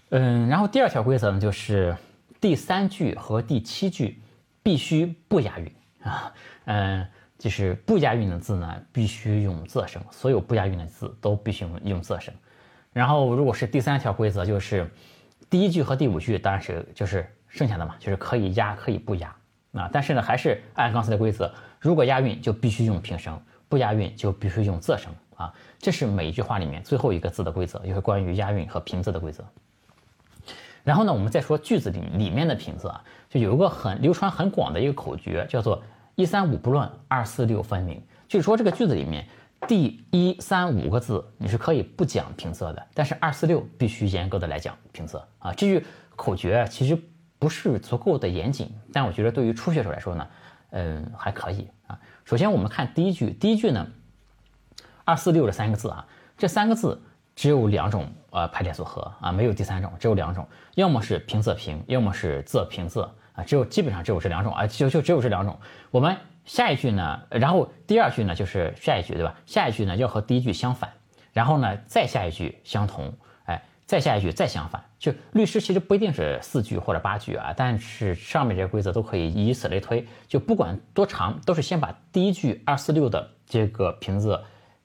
[0.09, 1.95] 嗯，然后第二条规则呢，就是
[2.41, 4.23] 第三句和第七句
[4.63, 5.71] 必须不押韵
[6.03, 6.33] 啊。
[6.65, 7.07] 嗯，
[7.43, 12.33] 就是不押韵的字呢，必须用仄声，所有不押韵的字都必须用用仄声。
[12.93, 14.89] 然后，如果是第三条规则，就是
[15.51, 17.27] 第一句和第五句，当然是就是。
[17.53, 19.29] 剩下的嘛，就是可以押可以不押
[19.75, 25.53] 啊，但是呢，还是按刚才的规则，如果押韵就必须用平声，不押韵就必须用仄声啊。
[25.79, 29.45] 这是每一句话里面最后一个字的规则，就是关于押韵和平仄的规则。
[30.83, 35.83] 然后呢，我们再说句子里里面的平仄啊，就有一个很流传很广的一个口诀，叫做
[36.15, 38.03] 一三五不乱，二四六分明。
[38.29, 39.27] 就是说这个句子里面
[39.67, 45.53] 第一三五个字你是可以不讲平仄的，但是二四六必须严格的来讲平仄啊。
[45.53, 45.85] 这句
[46.17, 46.99] 口诀其实。
[47.43, 50.29] 不是足够的严谨，但我觉得对于初学者来说呢，
[50.71, 51.99] 嗯，还可以啊。
[52.25, 53.85] 首先我们看第一句，第一句呢，
[55.05, 56.07] 二四六这三个字啊，
[56.39, 57.03] 这三个字
[57.35, 60.47] 只有两种呃排列组合啊，没有第三种，只有两种，
[60.77, 65.59] 要么是平仄平，要么是仄平仄啊，只有基本上只有这两种啊，就就只有这两种。
[65.91, 69.35] 我们下一句呢，然后第二句呢就是下一句对吧？
[69.47, 70.91] 下一句呢要和第一句相反，
[71.33, 73.13] 然后呢再下一句相同。
[73.45, 84.41] 哎再下一句再相反，就律师其实不一定是四句或者八句啊，但是上面这些规则都可以以此类推，就不管多长，都是先把第一句二四六的这个平仄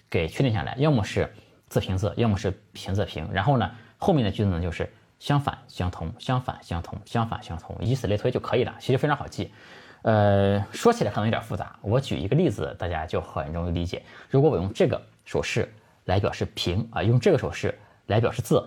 [0.10, 1.31] 给确定下来，要么是
[1.69, 9.51] 仄平仄，要么是平仄平，然后呢后面的句子呢就是相反相同，相反相同，相反相同，以此类推就可以了，其实非常好记。
[10.03, 14.03] 呃，说起来可能有点复杂，我举一个例子，大家就很容易理解。
[14.30, 15.73] 如果我用这个手势
[16.06, 18.63] 来表示平啊，用这个手势来表示仄。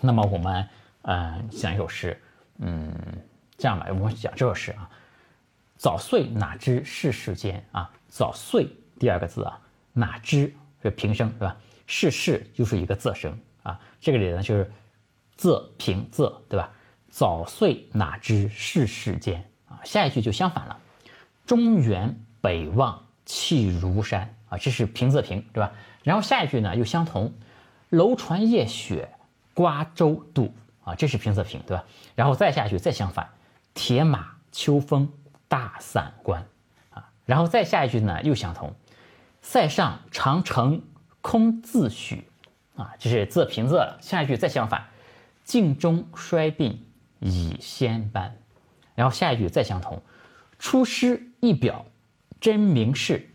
[0.00, 0.68] 那么我们，
[1.02, 2.20] 嗯，讲一首诗，
[2.58, 2.94] 嗯，
[3.56, 4.88] 这样吧，我们讲这首诗啊
[5.76, 8.68] ，“早岁哪知是世间啊，早岁
[9.00, 9.58] 第二个字啊，
[9.94, 11.56] 哪知是平声是吧？
[11.86, 14.70] 世事就是一个仄声啊，这个里呢就是
[15.38, 16.70] 仄平仄对吧？
[17.08, 20.78] 早岁哪知是世间啊，下一句就相反了，
[21.46, 25.72] 中原北望气如山啊，这是平仄平，对吧？
[26.02, 27.32] 然后下一句呢又相同，
[27.88, 29.08] 楼船夜雪
[29.54, 31.84] 瓜洲渡啊，这是平仄平，对吧？
[32.14, 33.30] 然后再下去再相反，
[33.72, 35.10] 铁马秋风
[35.48, 36.46] 大散关
[36.90, 38.74] 啊，然后再下一句呢又相同，
[39.40, 40.82] 塞上长城
[41.22, 42.28] 空自许
[42.76, 43.98] 啊，这是仄平仄了。
[44.02, 44.86] 下一句再相反，
[45.46, 46.76] 镜中衰鬓
[47.20, 48.36] 已先斑，
[48.94, 50.02] 然后下一句再相同，
[50.58, 51.86] 出师一表
[52.38, 53.26] 真名士。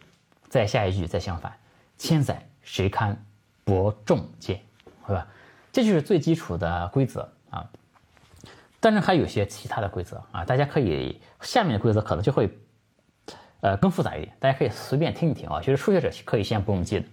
[0.50, 1.58] 再下一句再相反，
[1.98, 3.26] 千载谁堪
[3.64, 4.60] 伯仲见，
[5.08, 5.26] 对吧？
[5.72, 7.72] 这就是最基础的规则啊。
[8.82, 12.50] 当然还有些其他的规则啊，大家可以下面的规则可能就会
[13.62, 15.62] 呃更复杂一点，大家可以随便听一听啊。
[15.62, 17.06] 其实初学者可以先不用记的。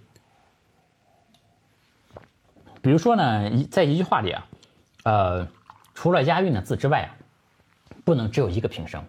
[2.81, 4.45] 比如说呢，一在一句话里啊，
[5.09, 5.47] 呃，
[5.95, 7.09] 除了押韵的字之外啊，
[8.05, 9.03] 不能只有一个平声。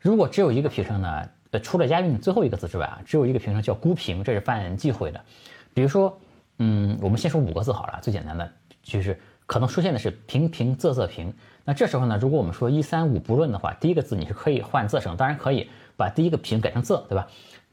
[0.00, 1.28] 如果只有一个平声呢？
[1.52, 5.24] 呃，除了押韵最后一个字之外啊，只有一个平声叫孤平，这是犯忌讳的。
[5.72, 6.18] 比如说，
[6.58, 8.50] 嗯，我们先说五个字好了，最简单的
[8.82, 11.32] 就是可能出现的是平平仄仄平。
[11.64, 17.28] 那这时候呢，如果我们说一三五不论的话，第一个字你是可以换仄声，当然可以把第一个平改成仄，对吧？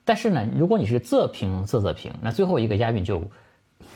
[0.06, 3.24] 但是呢，如果你是仄平仄仄平，那最后一个押韵就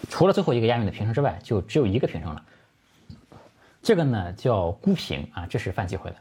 [0.09, 2.43] 除了最后一个押韵的平声之外，就只有一个平声了。
[3.83, 6.15] 这个呢叫孤平啊，这是犯忌讳的。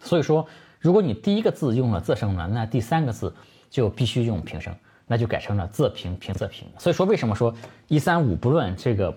[0.00, 0.44] 所以说。
[0.84, 3.32] 如果你第一个字用了仄声呢，那第三个字
[3.70, 4.74] 就必须用平声，
[5.06, 6.66] 那就改成了仄平平仄平。
[6.76, 7.54] 所以说为什么说
[7.86, 9.16] 一三五不论这个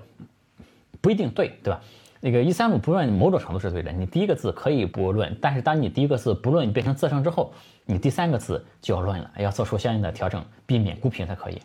[1.02, 1.82] 不一定对，对吧？
[2.22, 7.52] 那个一三五不论某种程度是对的，你第一个字可以不论，但是当你第一个字不论变成仄声之后，
[7.84, 11.60] 你第三个字就要论了，要做出相应的调整，避免孤平才可以。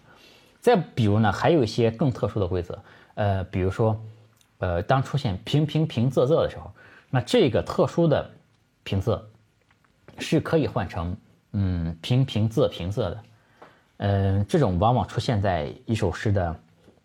[0.62, 2.83] 再比如呢，还有一些更特殊的规则，
[3.16, 4.00] 呃，比如说，
[4.61, 6.73] 呃，当出现平平平仄仄的时候，
[7.11, 8.31] 那这个特殊的
[8.85, 9.20] 平仄。
[10.23, 11.16] 是可以换成
[11.53, 13.23] 嗯平平仄平仄的，
[13.99, 16.55] 嗯，这种往往出现在一首诗的，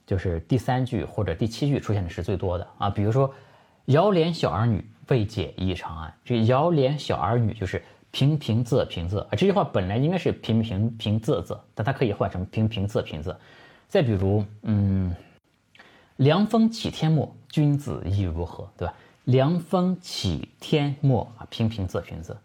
[0.06, 2.89] 就是第三句或者第七句出现的是最多的啊。
[2.89, 3.34] 比如说
[3.86, 9.30] “遥怜小儿女，未解忆长安”，这“遥怜小儿女”就是平平仄平仄啊。
[9.32, 13.34] 这句话本来应该是平平平仄仄，但它可以换成平平仄平仄。
[13.88, 15.15] 再比如，嗯
[16.18, 22.36] ，“凉风起天末，君子意如何”，对吧？“凉风起天末”啊，平平仄平仄。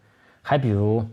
[0.41, 1.05] 还比如，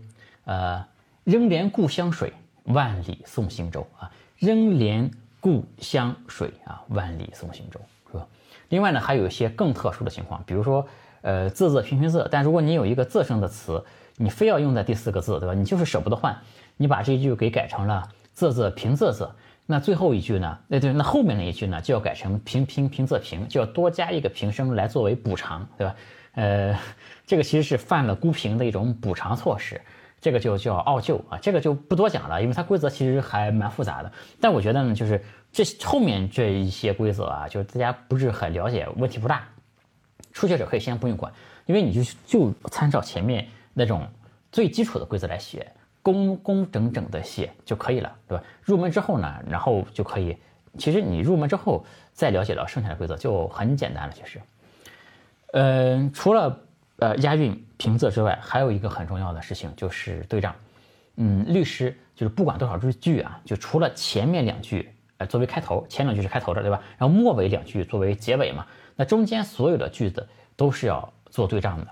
[0.45, 0.85] 呃，
[1.25, 2.31] 仍怜故乡水，
[2.63, 8.25] 万里送行舟啊，仍怜故乡水啊，万里送行舟，是吧？
[8.69, 10.87] 另外呢，还有一些更特殊的情况，比如说，
[11.19, 13.83] 呃，仄仄平平仄，但如果你有一个仄声的词，
[14.15, 15.53] 你非要用在第四个字，对吧？
[15.53, 16.39] 你就是舍不得换，
[16.77, 19.29] 你把这一句给改成了仄仄平仄仄，
[19.71, 20.57] 那最后一句呢？
[20.67, 25.95] 那对，那后面那一句呢，就要改成平平平仄平，就要多加一个平声来作为补偿，对吧？
[26.33, 26.75] 呃，
[27.27, 29.79] 这个其实是犯了孤平的一种补偿措施，
[30.19, 34.11] 这个就叫傲旧啊，这个就不多讲了，因为它规则其实还蛮复杂的。
[34.41, 39.47] 但我觉得呢，就是这后面这一些规则啊，就是大家不是很了解，问题不大，
[40.33, 41.31] 初学者可以先不用管，
[41.67, 44.07] 因为你就就参照前面那种
[44.51, 48.43] 最基础的规则来学，工工整整的写就可以了，对吧？
[48.63, 50.37] 入门之后呢，然后就可以，
[50.77, 54.41] 其实你入门之后再了解到剩下的规则就很简单了，其实。
[55.53, 56.59] 嗯，除了
[56.97, 60.55] 呃押韵平仄之外，还有一个很重要的事情就是对仗。
[61.15, 66.81] 嗯，律诗就是不管多少句句啊，就除了前面两句呃作为开头，前两句是开头的，对吧？
[66.97, 71.87] 然后末尾两句作为结尾嘛，那中间所有的句子都是要做对仗的。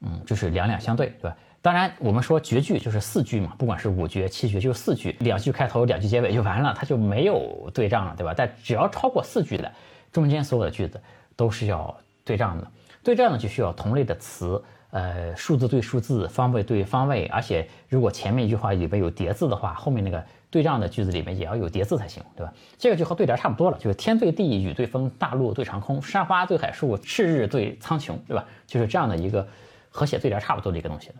[0.00, 1.36] 嗯，就是两两相对，对吧？
[1.64, 8.34] 当然，我们说绝句就是四句嘛，不管是五绝、七绝，就是四句，两句开头，两句结尾就完了，它就没有对仗了，对吧？
[8.36, 9.72] 但只要超过四句的，
[10.12, 11.00] 中间所有的句子
[11.34, 12.70] 都是要对仗的。
[13.02, 22.52] 对仗呢，就需要同类的词，呃，数字对数字，方位对方位，而且如果前面一句话里边有叠字的话，后面那个对仗的句子里面也要有叠字才行，对吧？
[22.76, 28.44] 这个就和对联差不多了，就是天对地，雨对风，大陆对长空，山花对海树，赤日对苍穹，对吧？
[28.66, 29.48] 就是这样的一个
[29.88, 31.10] 和写对联差不多的一个东西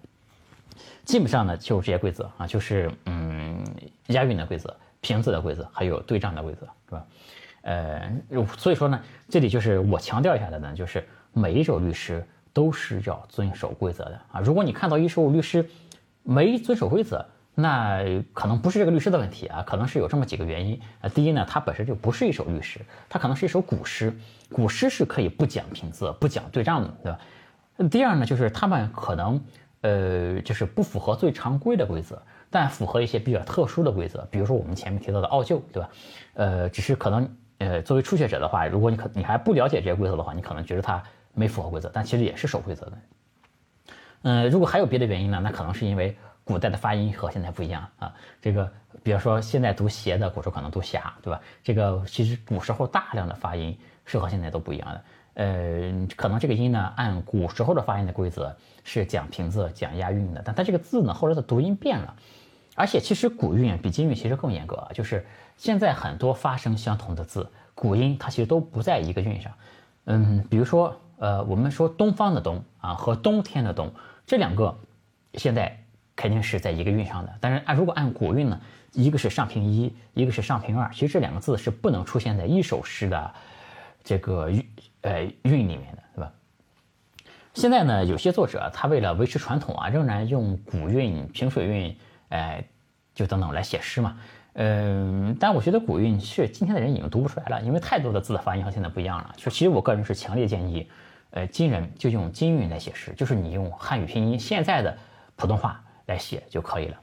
[1.04, 3.62] 基本上呢，就是这些规则啊，就是嗯，
[4.08, 7.06] 押韵的规则，平仄的规则，还有对仗的规则，是吧？
[7.62, 8.12] 呃，
[8.58, 11.06] 所以说呢，这里就是我强调一下的呢，就是。
[11.36, 14.40] 每一首律诗都是要遵守规则的啊！
[14.40, 15.68] 如果你看到一首律诗
[16.22, 17.26] 没遵守规则，
[17.56, 21.08] 那可能不是这个律师的问题啊，可能是有这么几个原因啊。
[21.08, 22.78] 第一呢，它本身就不是一首律诗，
[23.08, 24.16] 它可能是一首古诗。
[24.52, 27.18] 古诗是可以不讲平仄、不讲对仗的，对吧？
[27.88, 29.42] 第二呢，就是他们可能
[29.84, 32.20] 呃，就是不符合最常规的规则，
[32.50, 35.88] 但符合一些比较特殊的规则，比如说我们前面提到的奥旧，对吧？
[36.34, 41.02] 呃，只是可能呃，作为初学者的话，如果你可你还不了解这些规则的话，你可能觉得它。
[41.36, 42.92] 没符合规则，但其实也是守规则的。
[44.22, 45.40] 嗯，如果还有别的原因呢？
[45.42, 48.14] 那可能是因为古代的发音和现在不一样啊。
[48.40, 48.72] 这个，
[49.02, 51.40] 比如说现在读斜的，古时候可能读狭，对吧？
[51.60, 55.04] 这个其实古时候大量的发音是和现在都不一样的。
[55.34, 62.14] 呃，可能这个音呢，按古时候的发音的规则是讲平仄、讲押韵的，但它这个字呢，后来的读音变了。
[62.76, 65.24] 而且其实古韵比今韵其实更严格啊，就是
[65.56, 69.52] 现在很多发声相同的字，古音它其实都不在一个韵上。
[70.06, 73.92] 嗯，比如说，呃，我们说东方的东啊和冬天的冬
[74.26, 74.76] 这两个，
[75.34, 75.78] 现在
[76.16, 77.32] 肯定是在一个韵上的。
[77.40, 78.60] 但是按如果按古韵呢，
[78.92, 83.32] 一个是上平一，一个是上平二，其实这两个字是不能出现在一首诗的
[84.04, 86.32] 这个韵呃韵里面的，对吧？
[87.54, 91.98] 现在呢，有些作者他为了维持传统啊，仍然用古韵、平水韵。
[92.30, 92.64] 哎，
[93.14, 94.18] 就等等来写诗嘛，
[94.54, 99.32] 嗯，但我觉得古韵是今天的人已经读不出来了，因为太多的字的发音和现在不一样了。
[99.36, 100.90] 就其实我个人是强烈建议，
[101.30, 104.98] 呃，今人就用今韵来写诗，就是你用汉语拼音现在的
[105.36, 107.00] 普通话来写就可以了。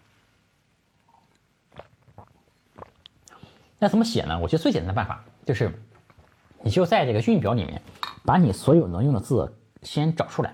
[3.79, 4.37] 那怎么写呢？
[4.37, 5.71] 我觉得最简单的办法就是，
[6.63, 7.81] 你就在这个韵表里面，
[8.23, 9.53] 把你所有能用的字
[9.83, 10.53] 先找出来。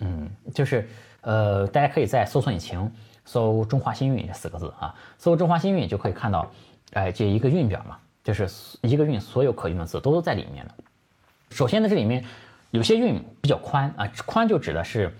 [0.00, 0.88] 嗯，就是
[1.20, 2.90] 呃，大家可以在搜索引擎。
[3.24, 6.50] 搜“中华新韵”这四个字啊，搜“中华新韵”就可以看到，
[6.92, 8.48] 哎，这一个韵表嘛，就是
[8.80, 10.74] 一个韵所有可用的字都在里面了。
[11.48, 12.24] 首先呢，这里面
[12.72, 15.16] 有些韵比较宽啊，宽就指的是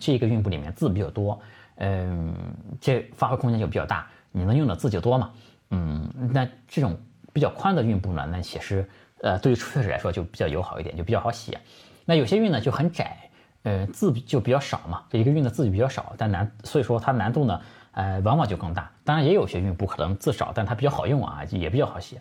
[0.00, 1.38] 这一个韵部里面字比较多，
[1.76, 2.34] 嗯，
[2.80, 5.32] 这发挥空间就比较大，你能用的字就多嘛，
[5.68, 6.98] 嗯，那这种
[7.30, 8.88] 比较宽的韵部呢，那写诗，
[9.22, 11.58] 呃，对于初学者来说就比较友好一点，就比较好写。
[12.04, 13.16] 那有些韵呢就很窄。
[13.64, 17.60] 呃，字就比较少嘛，这一个韵的字就比较少，但难，所以说它难度呢，
[17.92, 18.90] 呃，往往就更大。
[19.04, 22.20] 当然也有些韵不可能字少，但它比较好用啊，也比较好写。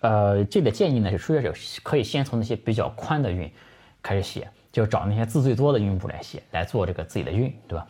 [0.00, 3.52] 呃，这个建议呢是初学者可以先从那些比较宽的韵
[4.00, 7.86] 开始写，就找那些字最多的韵部来写，来做这个自己的韵，对吧？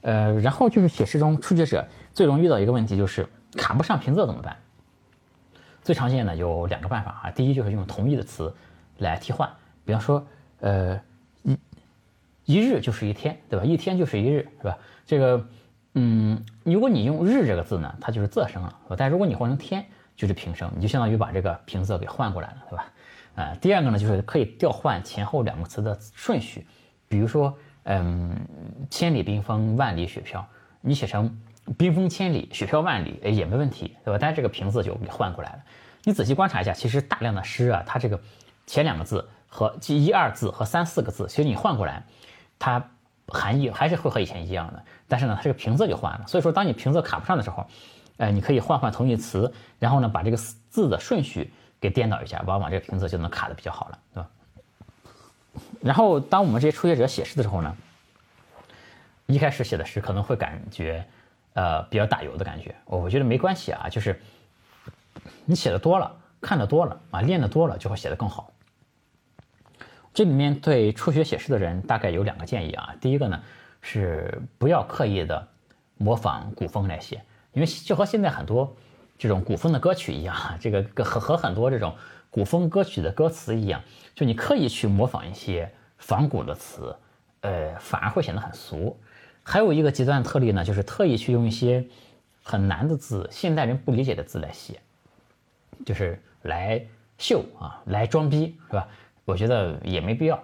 [0.00, 3.24] 呃，然后就是写诗中初学者最容易遇到一个问题就是
[3.56, 4.56] 卡不上平仄怎么办？
[5.82, 8.54] 最常见的有两个办法啊，第一就是用同义的词
[8.98, 9.48] 来替换，
[9.84, 10.26] 比方说，
[10.60, 11.00] 呃。
[12.44, 13.64] 一一日就是一天，对吧？
[13.64, 14.76] 一天就是一日，是吧？
[15.06, 15.46] 这个，
[15.94, 22.92] 嗯，如果你用“日”这个字呢，它就是仄声了，但如果你换成“天”，就是平声，你就相当于把这个平仄给换过来了，对吧？
[23.36, 26.66] 啊，第二个呢，就是可以调换前后两个词的顺序，
[27.06, 28.36] 比如说，嗯，
[28.90, 30.44] 千里冰封，万里雪飘，
[30.80, 31.40] 你写成
[31.78, 34.18] 冰封千里，雪飘万里，哎，也没问题，对吧？
[34.20, 35.58] 但是这个平仄就给换过来了。
[36.04, 38.20] 你仔细观察一下，其实大量的诗啊，它这个
[38.66, 42.02] 前两个字和即一二字和三四个字，其实你换过来。
[42.58, 42.84] 它
[43.26, 46.24] 含义还是会和以前一样的，但是呢，它这个平仄就换了。
[46.28, 47.66] 所以说，当你平仄卡不上的时候，
[48.18, 54.30] 呃，你可以换换同义词，然后呢，把这个字的顺序给颠倒一下，往往这个平仄就能卡的比较好了，对吧？
[55.80, 57.76] 然后，当我们这些初学者写诗的时候呢，
[59.26, 61.04] 一开始写的诗可能会感觉，
[61.54, 62.74] 呃，比较打油的感觉。
[62.86, 64.20] 我觉得没关系啊，就是
[65.44, 68.50] 你写的多了，看的多了啊，练的多了，就会写得更好。
[70.14, 72.94] 这里面对初学写诗的人大概有两个建议啊。
[73.00, 73.42] 第一个呢
[73.80, 75.48] 是不要刻意的
[75.96, 77.22] 模仿古风来写，
[77.52, 78.76] 因为就和现在很多
[79.18, 81.94] 这种古风的歌曲一样，这个和和很多这种
[82.30, 83.80] 古风歌曲的歌词一样，
[84.14, 86.96] 就你刻意去模仿一些仿古的词，
[87.40, 88.98] 呃，反而会显得很俗。
[89.42, 91.84] 还有一个极端特例呢，就是特意去用一些
[92.42, 94.80] 很难的字、现代人不理解的字来写，
[95.84, 96.84] 就是来
[97.18, 98.88] 秀啊，来装逼，是吧？
[99.24, 100.42] 我觉得也没必要，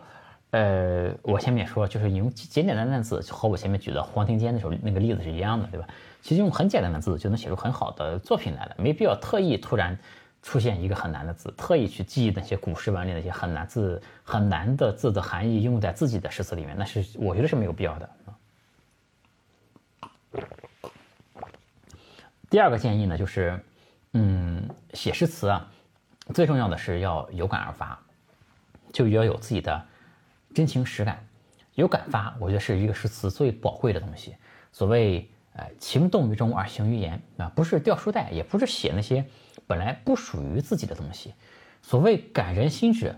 [0.50, 5.86] 呃，我前面也说，就是用简简单单的字，和我前面举的黄庭坚那首那个例子是一样的，对吧？
[6.22, 9.96] 其实用很简单的字就能写出很好的作品来了，没必要特意突然
[10.42, 18.08] 出现一个很难的字，特意去记忆那些古诗文里那些很难字、很难的字的含义用在自己的诗词里面，那是我觉得是没有必要的。
[22.50, 23.62] 第二个建议呢，就是，
[24.12, 25.70] 嗯，写诗词啊，
[26.32, 27.98] 最重要的是要有感而发。
[28.90, 29.86] 就要有自己的
[30.54, 31.22] 真情实感，
[31.74, 34.34] 有感发，我觉得是一个诗词最宝贵的东西。
[34.72, 39.22] 所谓呃情动于中而行于言啊，不是掉书袋，也不是写那些
[39.66, 41.34] 本来不属于自己的东西。
[41.82, 43.14] 所谓感人心者，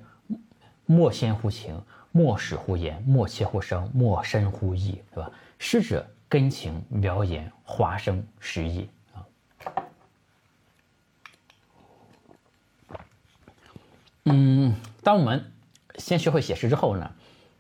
[0.87, 5.31] 莫先乎情，莫始乎言，莫切乎声，莫深乎意，对吧？
[5.61, 9.23] 诗者根情苗言，华声实意啊。
[14.33, 15.53] 嗯，当我们
[15.97, 17.11] 先学会写诗之后呢，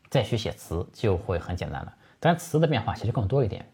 [0.08, 1.94] 再学写词就会很简单了。
[2.18, 3.66] 当然，词的变化其实更多一点。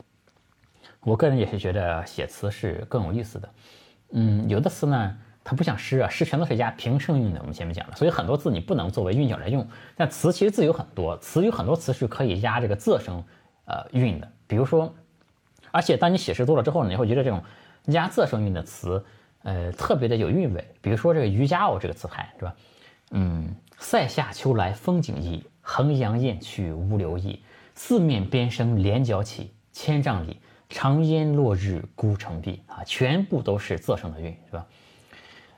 [1.01, 3.49] 我个人也是觉得写词是更有意思的。
[4.11, 7.41] 嗯，有的词呢，它不像诗啊，诗全都是押平声韵的。
[7.41, 9.67] 我们前面讲了，所以很多字你不能作为韵脚来用。
[9.97, 13.23] 但词其实字有很多，词有很多词是可以押这个仄声，
[13.67, 14.29] 呃，韵的。
[14.47, 14.95] 比如说，
[15.71, 17.43] 而且当你写诗多了之后呢，你会觉得这种
[17.87, 19.05] 压仄声韵的词，
[19.43, 20.75] 呃，特别的有韵味。
[20.81, 22.55] 比如说这个《渔家偶》这个词牌，是吧？
[23.13, 27.43] 嗯，塞下秋来风景异，衡阳雁去无留意。
[27.75, 32.63] 四面边声连角起，千丈里长烟落日孤城闭。
[32.67, 34.67] 啊，全部都是仄声的韵，是吧？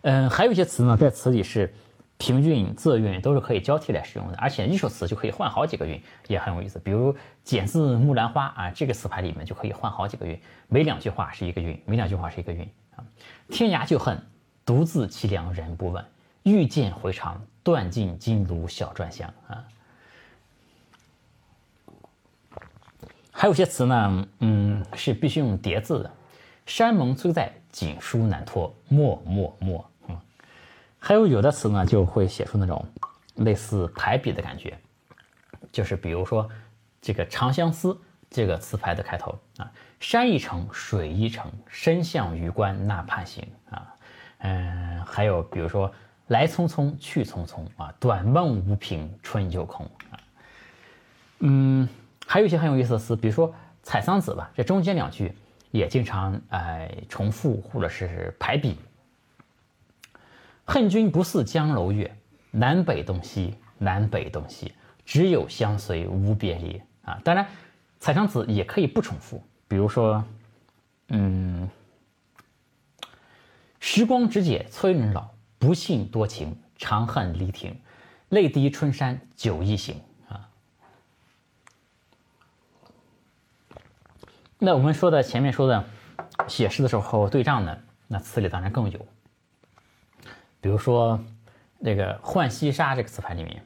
[0.03, 1.73] 嗯，还有一些词呢，在词里是
[2.19, 6.79] 平韵、仄韵都是可以交替来使用的，而且一首词就可以换好几个韵，也很有意思。
[6.81, 13.05] 比如“剪字木兰花”啊，这个词牌里面就可以换好几个韵，每两句话是一个韵，每两句话是一个韵啊。
[13.49, 14.21] 天涯旧恨，
[14.67, 16.05] 独自凄凉人不问。
[16.43, 19.65] 欲见回肠，断尽金炉小篆香啊。
[23.31, 26.11] 还有些词呢，嗯，是必须用叠字的。
[26.67, 29.91] 山盟虽在，锦书难托，莫莫莫。
[30.09, 30.21] 嗯，
[30.99, 32.85] 还有有的词呢，就会写出那种
[33.37, 34.77] 类似排比的感觉，
[35.71, 36.49] 就是比如说
[37.01, 37.89] 这个《长相思》
[38.29, 39.71] 这个词牌的开头啊，
[40.01, 43.95] 山一程，水一程，身向榆关那畔行啊。
[44.39, 45.93] 嗯，还有比如说
[46.29, 50.21] 来匆匆去匆匆啊，短梦无凭春又空啊。
[51.41, 51.89] 嗯。
[52.31, 53.49] 还有一些很有意思的词，比如说
[53.83, 55.33] 《采桑子》吧，这中间两句
[55.71, 58.77] 也经常哎重复或者是排比。
[60.67, 62.15] 恨君不似江楼月，
[62.51, 64.75] 南北东西南北东西，
[65.07, 67.19] 只有相随无别离啊。
[67.25, 67.43] 当然，
[67.99, 70.23] 《采桑子》也可以不重复，比如说，
[71.09, 71.67] 嗯，
[73.81, 77.79] 时光只解催人老，不信多情长恨离亭，
[78.29, 80.49] 泪滴春山酒一醒啊。
[84.59, 85.85] 那我们说的前面说的
[86.47, 89.07] 写诗的时候对仗呢，那词里当然更有。
[90.61, 91.19] 比如说
[91.79, 93.63] 那个《浣溪沙》这个词牌里面，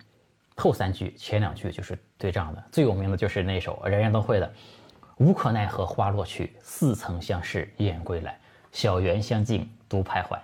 [0.56, 4.52] 后三句前两句就是对仗的，最有名的就是那首人人都会的
[5.16, 8.38] “无可奈何花落去，似曾相识燕归来，
[8.70, 10.38] 小园香径独徘徊”。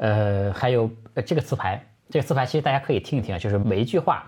[0.00, 4.24] 呃，还有呃这个词牌，这个词牌其实大家可以听一听啊，就是每一句话，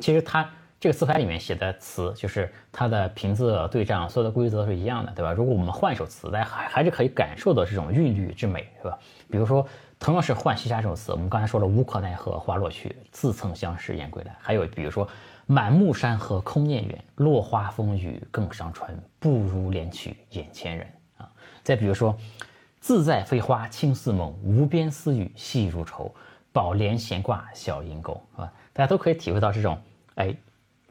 [0.00, 0.48] 其实它。
[0.82, 5.32] 这个词牌里面写的词，就是它的平仄对仗，所有的规则是一样的，对吧？
[5.32, 8.98] 如果我们换一首词，大家还还是可以感受到这种韵律之美，是吧？
[9.30, 9.64] 比如说，
[10.00, 15.06] 同样是《浣溪沙》这首词，我们刚才说了“无可奈何花落去，似曾相识燕归来”，还有比如说
[15.46, 20.84] “满目山河空念远，落花风雨更伤春，不如怜取眼前人”
[21.16, 21.30] 啊。
[21.62, 22.18] 再比如说
[22.82, 26.14] “自在飞花轻似梦，无边丝雨细如愁，
[26.52, 28.52] 宝莲闲挂小银钩”，是吧？
[28.74, 29.80] 大家都可以体会到这种，
[30.16, 30.36] 哎。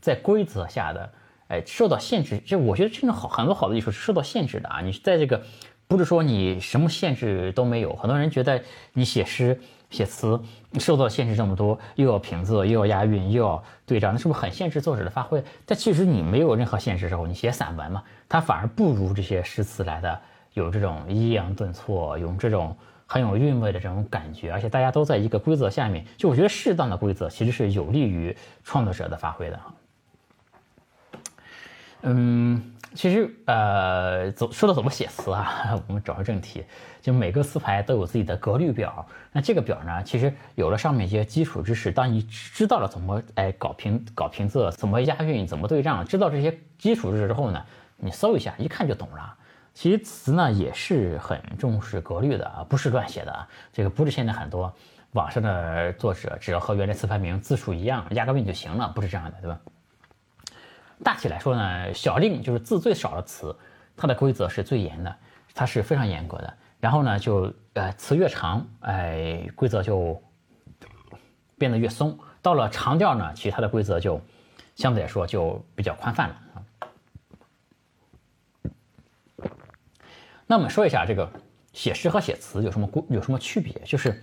[0.02, 1.14] 在规则下的，
[1.48, 4.82] 哎，受到限制，就我觉得真的好，很多好的艺术是受到限制的啊。
[4.82, 5.40] 你在这个，
[5.88, 7.96] 不是说你什么限制都没有。
[7.98, 8.64] 很多人觉得
[8.94, 9.62] 你写诗、
[9.92, 10.42] 写词
[10.80, 15.44] 受到限制这么多，又要平仄，又要押韵，又要对仗，那是不是很限制作者的发挥？
[15.68, 20.20] 但其实你没有任何限制的时候，你写散文嘛，它反而不如这些诗词来的
[20.54, 22.76] 有这种抑扬顿挫，有这种
[23.06, 24.52] 很有韵味的这种感觉。
[24.52, 29.60] 而且大家都在一个规则下面，就我觉得适当的规则其实是有利于创作者的发挥的。
[32.04, 36.66] 嗯，其实呃，走说到怎么写词啊，我们找回正题，
[37.00, 39.06] 就每个词牌都有自己的格律表。
[39.32, 47.64] 那这个表呢，其实有了上面一些基础知识，当你知道了怎么哎搞平搞平仄，怎么押韵，怎么对仗，知道这些基础知识之后呢，
[47.98, 49.38] 你搜一下，一看就懂了。
[49.74, 53.48] 其实词呢也是很重视格律的啊，不是乱写的啊。
[53.72, 54.74] 这个不是现在很多
[55.14, 59.60] 网上的作者，只要和原来词牌名字数一样，押个韵就行了，不是这样的，对吧？
[61.04, 63.56] 大体来说呢，小令就是字最少的词，
[63.98, 65.16] 它的规则是最严的，
[65.54, 66.54] 它是非常严格的。
[66.80, 70.22] 然后呢，就呃词越长，哎，规则就
[71.58, 72.18] 变得越松。
[72.42, 74.22] 到了长调呢，其实它的规则就
[74.76, 76.58] 相对来说就比较宽泛了啊。
[80.52, 81.32] 那我们说一下这个
[81.72, 83.72] 写诗和写词有什么有什么区别？
[83.86, 84.22] 就是，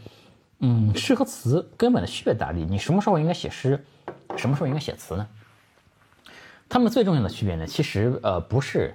[0.59, 2.67] 嗯，诗和词根本的区别在哪里？
[2.67, 3.83] 你什么时候应该写诗，
[4.37, 5.27] 什么时候应该写词呢？
[6.69, 8.95] 它们最重要的区别呢，其实呃不是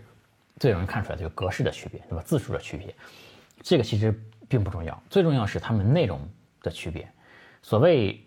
[0.59, 2.21] 最容易看出来这个格式的区别，对吧？
[2.23, 2.93] 字数的区别，
[3.63, 4.13] 这个其实
[4.47, 5.03] 并不重要。
[5.09, 6.21] 最重要是它们内容
[6.61, 7.11] 的区别。
[7.63, 8.23] 所谓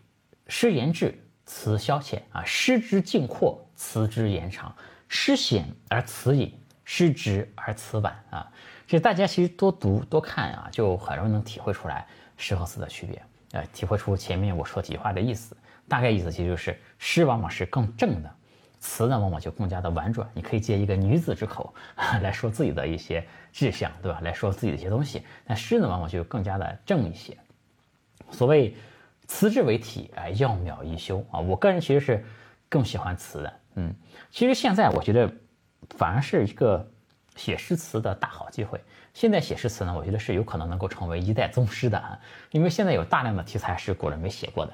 [0.48, 4.74] 诗言志，词消遣啊，诗之境阔，词之言长；
[5.06, 6.52] 诗显而词隐，
[6.84, 8.50] 诗直而词婉啊。
[8.86, 12.06] 这大家其实多读多看啊，就很容易能体会出来
[12.36, 13.22] 诗和词的区别，
[13.52, 15.56] 呃，体会出前面我说几句话的意思。
[15.88, 18.30] 大概意思其实就是诗往往是更正的。
[18.78, 20.28] 词呢，往往就更加的婉转。
[20.34, 21.74] 你可以借一个女子之口
[22.22, 24.20] 来说自己的一些志向，对吧？
[24.22, 25.24] 来说自己的一些东西。
[25.44, 27.36] 那诗呢，往往就更加的正一些。
[28.30, 28.76] 所谓
[29.26, 31.40] 词志为体，哎，要妙一修啊。
[31.40, 32.24] 我个人其实是
[32.68, 33.52] 更喜欢词的。
[33.76, 33.94] 嗯，
[34.30, 35.32] 其实现在我觉得
[35.96, 36.88] 反而是一个
[37.36, 38.80] 写诗词的大好机会。
[39.14, 42.18] 现在写诗词呢，我觉得是有可能能够成为一代宗师的啊，
[42.50, 44.72] 因为现在有大量的题材是古人没写过的。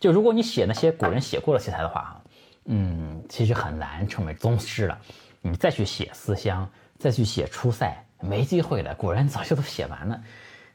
[0.00, 2.22] 就如果你写那些古人写过的题材的话，啊，
[2.64, 4.98] 嗯，其实很难成为宗师了。
[5.40, 8.94] 你再去写思乡，再去写出塞，没机会了。
[8.96, 10.20] 古人早就都写完了。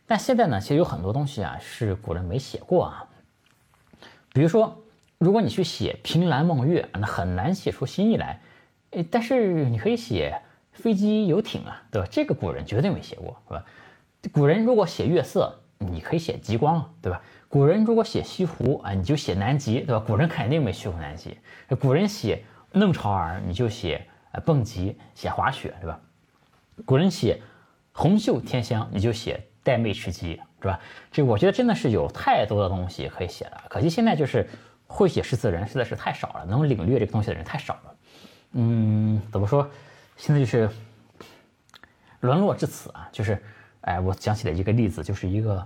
[0.08, 3.06] 但现在呢，其实有很多东西啊，是古人没写过啊。
[4.34, 4.82] 比如说，
[5.18, 8.40] 如果你去写凭栏望月，那很难写出新意来。
[8.92, 10.42] 诶，但是你可以写。
[10.74, 12.08] 飞机、游艇啊，对吧？
[12.10, 13.64] 这个古人绝对没写过，是吧？
[14.32, 17.22] 古人如果写月色，你可以写极光，对吧？
[17.50, 20.00] 古人如果写西湖啊，你就写南极，对吧？
[20.00, 21.38] 古人肯定没去过南极。
[21.78, 26.00] 古人写弄潮儿，你就写呃蹦极、写滑雪，对吧？
[26.86, 27.42] 古人写
[27.92, 30.80] 红袖添香，你就写带妹吃鸡，是吧？
[31.12, 34.50] 这我觉得真的是有太多的东西可以写了，可惜现在就是
[34.88, 37.96] 会写诗词的人实在是太少了，能领略这个东西的人太少了。
[38.54, 39.70] 嗯，怎么说？
[40.18, 40.70] 现在就是
[42.20, 43.08] 沦落至此啊！
[43.12, 43.42] 就是，
[43.82, 45.66] 哎，我想起了一个例子，就是一个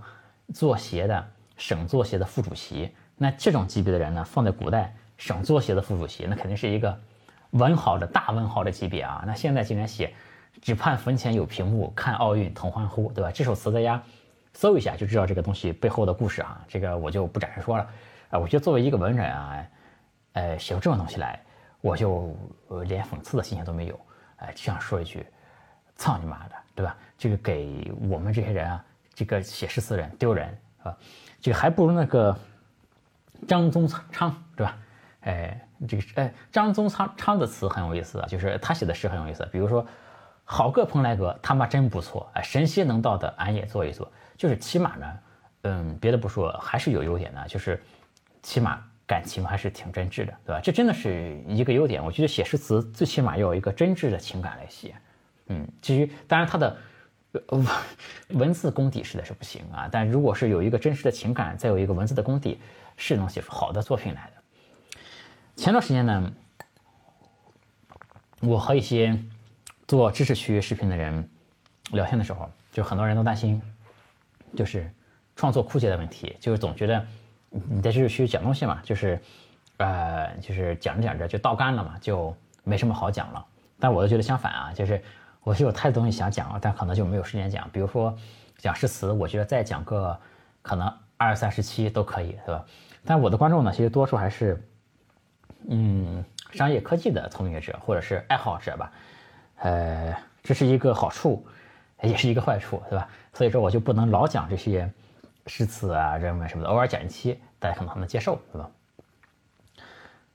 [0.54, 1.28] 做鞋的
[1.58, 2.92] 省做鞋的副主席。
[3.18, 6.98] 那这种级别的人呢，放在古代省做鞋的副主席，那肯定是一个
[7.52, 9.24] 文豪的大文豪的级别啊。
[9.26, 10.14] 那现在竟然写
[10.62, 13.32] “只盼坟前有屏幕，看奥运同欢呼”，对吧？
[13.32, 14.02] 这首词大家
[14.54, 16.64] 搜一下就知道这个东西背后的故事啊。
[16.68, 17.88] 这个我就不展开说了。
[18.30, 19.66] 啊，我觉得作为一个文人啊，
[20.34, 21.40] 呃，写出这种东西来，
[21.86, 22.36] 我就
[22.88, 24.00] 连讽刺的心情都没有。
[24.38, 25.24] 哎，就想说一句，
[25.96, 26.98] 操你妈的，对吧？
[27.16, 28.84] 这个给我们这些人啊，
[29.14, 30.98] 这个写诗词人丢人，啊？
[31.40, 32.36] 这个还不如那个
[33.48, 34.76] 张宗昌，对吧？
[35.22, 39.48] 哎，这个哎，张宗昌昌的词很有意思啊，就是他写的诗很有意思。
[39.52, 39.86] 比如说，
[40.44, 44.12] 好个蓬莱阁，他妈真不错，哎，神仙能到的，俺也做一做。
[44.36, 45.20] 就是起码呢，
[45.62, 47.80] 嗯，别的不说，还是有优点的，就是
[48.42, 48.84] 起码。
[49.08, 50.60] 感情还是挺真挚的，对吧？
[50.60, 52.03] 这真的是一个优点。
[52.03, 54.95] 我觉得写诗词最起码要有一个真挚的情感来写。
[55.47, 56.76] 嗯，至于当然他的
[58.30, 59.88] 文字功底实在是不行啊。
[59.91, 62.60] 但如果是有一个真实的情感，再有一个文字的功底，
[62.97, 64.41] 是能写出好的作品来的。
[65.56, 66.34] 前段时间呢，
[68.41, 69.16] 我和一些
[69.88, 71.30] 做知识区视频的人
[71.91, 73.62] 聊天的时候，就很多人都担心，
[74.56, 74.91] 就是
[75.36, 77.06] 创作枯竭的问题，就是总觉得。
[77.70, 79.18] 你在知识区讲东西嘛，就是，
[79.78, 83.45] 呃，就是讲着讲着就倒干了嘛，就没什么好讲了。
[83.80, 85.01] 但我就觉得相反啊，就是
[85.41, 87.70] 我是有太多东西想讲，但可能就没有时间讲。
[87.72, 88.14] 比如说
[88.58, 90.18] 讲诗词，我觉得再讲个
[90.62, 92.66] 可能二三十期都可以，是吧？
[93.06, 94.62] 但我的观众呢，其实多数还是，
[95.70, 98.91] 嗯，商业科技的从业者或者是爱好者吧。
[99.60, 101.45] 呃，这是一个好处，
[102.01, 103.08] 也是一个坏处，对吧？
[103.34, 104.91] 所以说我就不能老讲这些。
[105.48, 108.70] 诗词啊，人文什么的，偶尔讲一期，大家可能还能接受，对吧？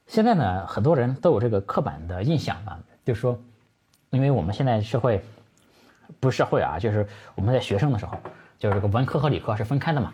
[0.06, 3.38] 现在呢，很多人都有这个刻板的印象啊，就是说，
[4.10, 5.22] 因为我们现在社会
[6.20, 8.18] 不是社会啊，就是我们在学生的时候，
[8.58, 10.12] 就是这个文科和理科是分开的嘛。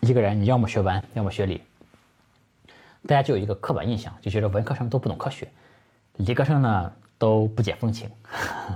[0.00, 1.62] 一个人你要么学文，要么学理，
[3.06, 5.48] 大家就有一个刻板印象，就觉得文科生都不懂科学，
[6.16, 8.10] 理科生呢都不解风情。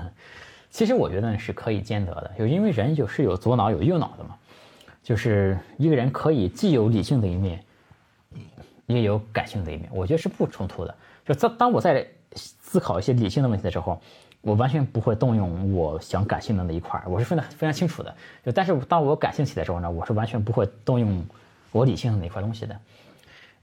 [0.71, 4.39] 其实我觉得是可以兼得的，就因为人就是有左脑有右脑的嘛。
[5.03, 7.63] 就是一个人可以既有理性的一面，
[8.87, 10.95] 也有感性的一面，我觉得是不冲突的。
[11.25, 14.01] 就当当我在思考一些理性的问题的时候，
[14.41, 18.15] 我完全不会动用我想感性的那一块，我是分得非常清楚的。
[18.45, 21.25] 就但是当我感性起来的时候呢，我是完全不会动用
[21.71, 22.81] 我理性的那块东西的。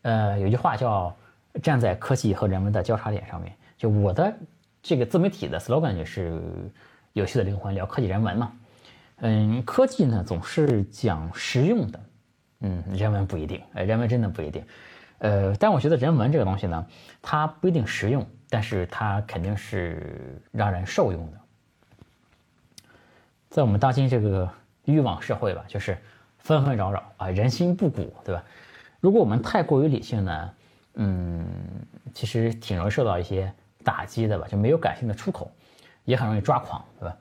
[0.04, 1.14] 呃，有句话叫
[1.62, 4.34] “站在科技和人文的交叉点上面”，就我的
[4.82, 6.42] 这个自媒体的 slogan 就是
[7.12, 8.54] “有趣的灵魂聊科技人文”嘛。
[9.22, 11.99] 嗯，科技呢总是讲实用的，
[12.61, 14.65] 嗯，人文不一定，呃，人文真的不一定，
[15.17, 16.86] 呃，但我觉得人文这个东西呢，
[17.22, 21.38] 它不一定实用，但是它肯定是让人受用的。
[23.49, 24.49] 在我们当今这个
[24.86, 25.97] 欲望社会吧，就是
[26.38, 28.43] 纷纷扰扰啊，人心不古，对吧？
[29.01, 30.53] 如果我们太过于理性呢，
[30.93, 31.45] 嗯，
[32.13, 33.51] 其实挺容易受到一些
[33.84, 35.51] 打击的吧，就没有感性的出口，
[36.05, 37.17] 也很容易抓狂，对吧？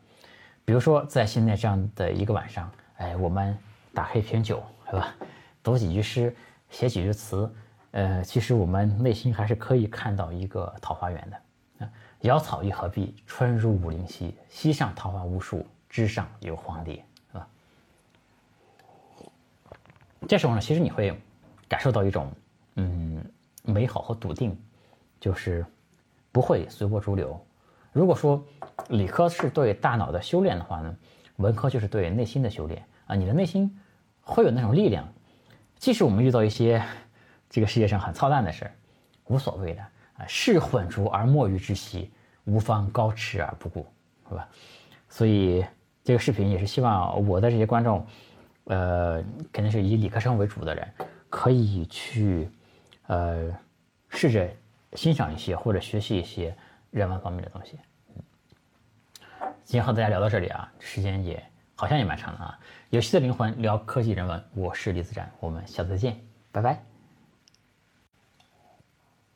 [0.68, 3.56] 比如说，在现在这样的一个晚上，哎，我们
[3.94, 5.14] 打开一瓶酒，是吧？
[5.62, 6.36] 读几句诗，
[6.68, 7.50] 写几句词，
[7.92, 11.86] 呃，其实我们内心还是可以看到一个桃花源的。
[11.86, 11.90] 啊，
[12.20, 17.02] 瑶草一合碧，春入武陵溪，溪上桃花无数，枝上有黄蝶，
[17.32, 17.48] 是吧？
[20.28, 21.18] 这时候呢，其实你会
[21.66, 22.30] 感受到一种
[22.74, 23.24] 嗯
[23.62, 24.54] 美好和笃定，
[25.18, 25.64] 就是
[26.30, 27.42] 不会随波逐流。
[27.90, 28.44] 如果说
[28.88, 30.96] 理科是对大脑的修炼的话呢，
[31.36, 33.14] 文科就是对内心的修炼啊。
[33.14, 33.78] 你的内心
[34.22, 35.06] 会有那种力量，
[35.76, 36.82] 即使我们遇到一些
[37.50, 38.72] 这个世界上很操蛋的事儿，
[39.26, 39.82] 无所谓的
[40.16, 40.26] 啊。
[40.26, 42.10] 事混浊而莫于之息，
[42.44, 43.86] 无方高驰而不顾，
[44.28, 44.48] 是吧？
[45.08, 45.64] 所以
[46.02, 48.06] 这个视频也是希望我的这些观众，
[48.64, 49.22] 呃，
[49.52, 50.88] 肯定是以理科生为主的人，
[51.28, 52.50] 可以去
[53.06, 53.54] 呃
[54.08, 54.48] 试着
[54.94, 56.56] 欣赏一些或者学习一些
[56.90, 57.78] 人文方面的东西。
[59.68, 61.44] 今天和大家聊到这里啊，时间也
[61.74, 62.58] 好像也蛮长了啊。
[62.88, 66.18] 游戏的灵魂聊科技人文，我是李子展，我们下次再见，
[66.50, 66.82] 拜拜。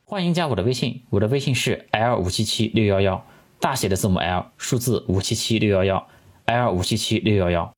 [0.07, 3.27] 欢迎加我的微信，我的微信是 l 五七七六幺幺，
[3.61, 6.09] 大写的字母 L，数字五七七六幺幺
[6.47, 7.75] ，L 五七七六幺幺。